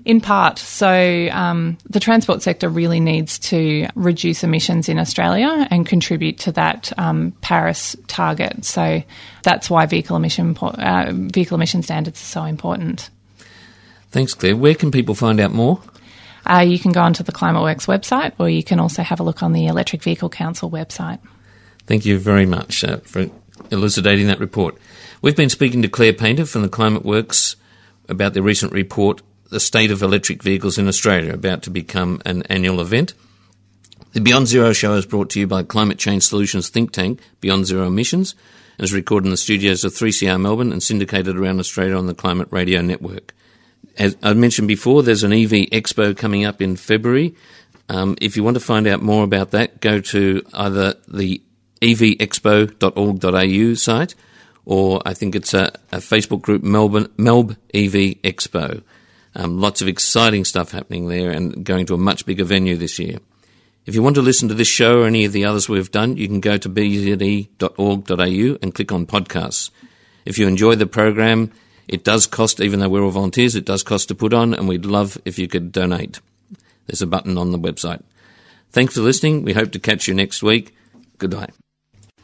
In 0.03 0.19
part, 0.19 0.57
so 0.57 1.29
um, 1.31 1.77
the 1.87 1.99
transport 1.99 2.41
sector 2.41 2.67
really 2.67 2.99
needs 2.99 3.37
to 3.37 3.87
reduce 3.93 4.43
emissions 4.43 4.89
in 4.89 4.97
Australia 4.97 5.67
and 5.69 5.85
contribute 5.85 6.39
to 6.39 6.51
that 6.53 6.91
um, 6.97 7.33
Paris 7.41 7.95
target. 8.07 8.65
So 8.65 9.03
that's 9.43 9.69
why 9.69 9.85
vehicle 9.85 10.15
emission 10.15 10.57
uh, 10.57 11.11
vehicle 11.13 11.53
emission 11.53 11.83
standards 11.83 12.19
are 12.19 12.25
so 12.25 12.43
important. 12.45 13.11
Thanks, 14.09 14.33
Claire. 14.33 14.57
Where 14.57 14.73
can 14.73 14.89
people 14.89 15.13
find 15.13 15.39
out 15.39 15.53
more? 15.53 15.79
Uh, 16.51 16.59
you 16.59 16.77
can 16.77 16.91
go 16.91 17.01
onto 17.01 17.23
the 17.23 17.31
ClimateWorks 17.31 17.87
website 17.87 18.33
or 18.37 18.49
you 18.49 18.63
can 18.63 18.79
also 18.79 19.03
have 19.03 19.19
a 19.19 19.23
look 19.23 19.41
on 19.41 19.53
the 19.53 19.67
Electric 19.67 20.03
Vehicle 20.03 20.29
Council 20.29 20.69
website. 20.69 21.19
Thank 21.87 22.05
you 22.05 22.19
very 22.19 22.45
much 22.45 22.83
uh, 22.83 22.97
for 22.97 23.27
elucidating 23.71 24.27
that 24.27 24.39
report. 24.39 24.77
We've 25.21 25.35
been 25.35 25.49
speaking 25.49 25.81
to 25.83 25.87
Claire 25.87 26.13
Painter 26.13 26.45
from 26.45 26.63
the 26.63 26.69
Climate 26.69 27.05
Works 27.05 27.55
about 28.09 28.33
the 28.33 28.41
recent 28.41 28.73
report, 28.73 29.21
The 29.49 29.59
State 29.59 29.91
of 29.91 30.01
Electric 30.01 30.43
Vehicles 30.43 30.77
in 30.77 30.87
Australia, 30.87 31.33
about 31.33 31.63
to 31.63 31.69
become 31.69 32.21
an 32.25 32.43
annual 32.43 32.81
event. 32.81 33.13
The 34.13 34.19
Beyond 34.19 34.47
Zero 34.47 34.73
show 34.73 34.95
is 34.95 35.05
brought 35.05 35.29
to 35.31 35.39
you 35.39 35.47
by 35.47 35.63
Climate 35.63 35.97
Change 35.97 36.23
Solutions 36.23 36.67
think 36.67 36.91
tank, 36.91 37.21
Beyond 37.39 37.65
Zero 37.65 37.87
Emissions, 37.87 38.35
and 38.77 38.83
is 38.83 38.93
recorded 38.93 39.27
in 39.27 39.31
the 39.31 39.37
studios 39.37 39.85
of 39.85 39.93
3CR 39.93 40.41
Melbourne 40.41 40.73
and 40.73 40.83
syndicated 40.83 41.37
around 41.37 41.59
Australia 41.59 41.95
on 41.95 42.07
the 42.07 42.13
Climate 42.13 42.49
Radio 42.51 42.81
Network. 42.81 43.33
As 43.97 44.15
I 44.23 44.33
mentioned 44.33 44.67
before, 44.67 45.03
there's 45.03 45.23
an 45.23 45.33
EV 45.33 45.69
Expo 45.71 46.15
coming 46.15 46.45
up 46.45 46.61
in 46.61 46.75
February. 46.75 47.35
Um, 47.89 48.15
if 48.21 48.37
you 48.37 48.43
want 48.43 48.55
to 48.55 48.61
find 48.61 48.87
out 48.87 49.01
more 49.01 49.23
about 49.23 49.51
that, 49.51 49.81
go 49.81 49.99
to 49.99 50.43
either 50.53 50.95
the 51.07 51.41
evexpo.org.au 51.81 53.73
site 53.73 54.15
or 54.65 55.01
I 55.05 55.13
think 55.13 55.35
it's 55.35 55.53
a, 55.53 55.73
a 55.91 55.97
Facebook 55.97 56.41
group, 56.41 56.63
Melbourne 56.63 57.07
Melb 57.17 57.57
EV 57.73 58.21
Expo. 58.21 58.83
Um, 59.35 59.59
lots 59.59 59.81
of 59.81 59.87
exciting 59.87 60.45
stuff 60.45 60.71
happening 60.71 61.07
there 61.07 61.31
and 61.31 61.63
going 61.65 61.85
to 61.87 61.93
a 61.93 61.97
much 61.97 62.25
bigger 62.25 62.43
venue 62.43 62.77
this 62.77 62.99
year. 62.99 63.19
If 63.85 63.95
you 63.95 64.03
want 64.03 64.15
to 64.15 64.21
listen 64.21 64.47
to 64.49 64.53
this 64.53 64.67
show 64.67 65.01
or 65.01 65.07
any 65.07 65.25
of 65.25 65.31
the 65.31 65.45
others 65.45 65.67
we've 65.67 65.89
done, 65.89 66.17
you 66.17 66.27
can 66.27 66.39
go 66.39 66.57
to 66.57 66.69
bze.org.au 66.69 68.57
and 68.61 68.75
click 68.75 68.91
on 68.91 69.07
podcasts. 69.07 69.71
If 70.23 70.37
you 70.37 70.47
enjoy 70.47 70.75
the 70.75 70.85
program, 70.85 71.51
it 71.87 72.03
does 72.03 72.27
cost, 72.27 72.59
even 72.61 72.79
though 72.79 72.89
we're 72.89 73.03
all 73.03 73.11
volunteers, 73.11 73.55
it 73.55 73.65
does 73.65 73.83
cost 73.83 74.07
to 74.07 74.15
put 74.15 74.33
on, 74.33 74.53
and 74.53 74.67
we'd 74.67 74.85
love 74.85 75.19
if 75.25 75.37
you 75.39 75.47
could 75.47 75.71
donate. 75.71 76.19
There's 76.87 77.01
a 77.01 77.07
button 77.07 77.37
on 77.37 77.51
the 77.51 77.59
website. 77.59 78.01
Thanks 78.71 78.95
for 78.95 79.01
listening. 79.01 79.43
We 79.43 79.53
hope 79.53 79.71
to 79.73 79.79
catch 79.79 80.07
you 80.07 80.13
next 80.13 80.41
week. 80.41 80.75
Goodbye. 81.17 81.49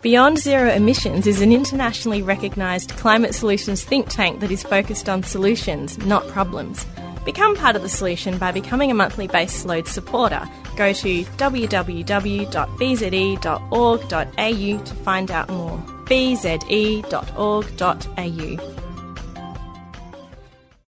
Beyond 0.01 0.37
Zero 0.37 0.71
Emissions 0.71 1.25
is 1.27 1.41
an 1.41 1.51
internationally 1.51 2.21
recognised 2.21 2.91
climate 2.91 3.33
solutions 3.33 3.83
think 3.83 4.07
tank 4.07 4.39
that 4.41 4.51
is 4.51 4.63
focused 4.63 5.09
on 5.09 5.23
solutions, 5.23 5.97
not 5.99 6.27
problems. 6.27 6.85
Become 7.25 7.55
part 7.57 7.75
of 7.75 7.81
the 7.81 7.89
solution 7.89 8.37
by 8.37 8.53
becoming 8.53 8.89
a 8.89 8.93
monthly 8.93 9.27
base 9.27 9.65
load 9.65 9.85
supporter. 9.87 10.47
Go 10.77 10.93
to 10.93 11.23
www.bze.org.au 11.23 11.63
to 14.83 14.95
find 14.95 15.31
out 15.31 15.49
more. 15.49 15.77
bze.org.au. 16.05 16.47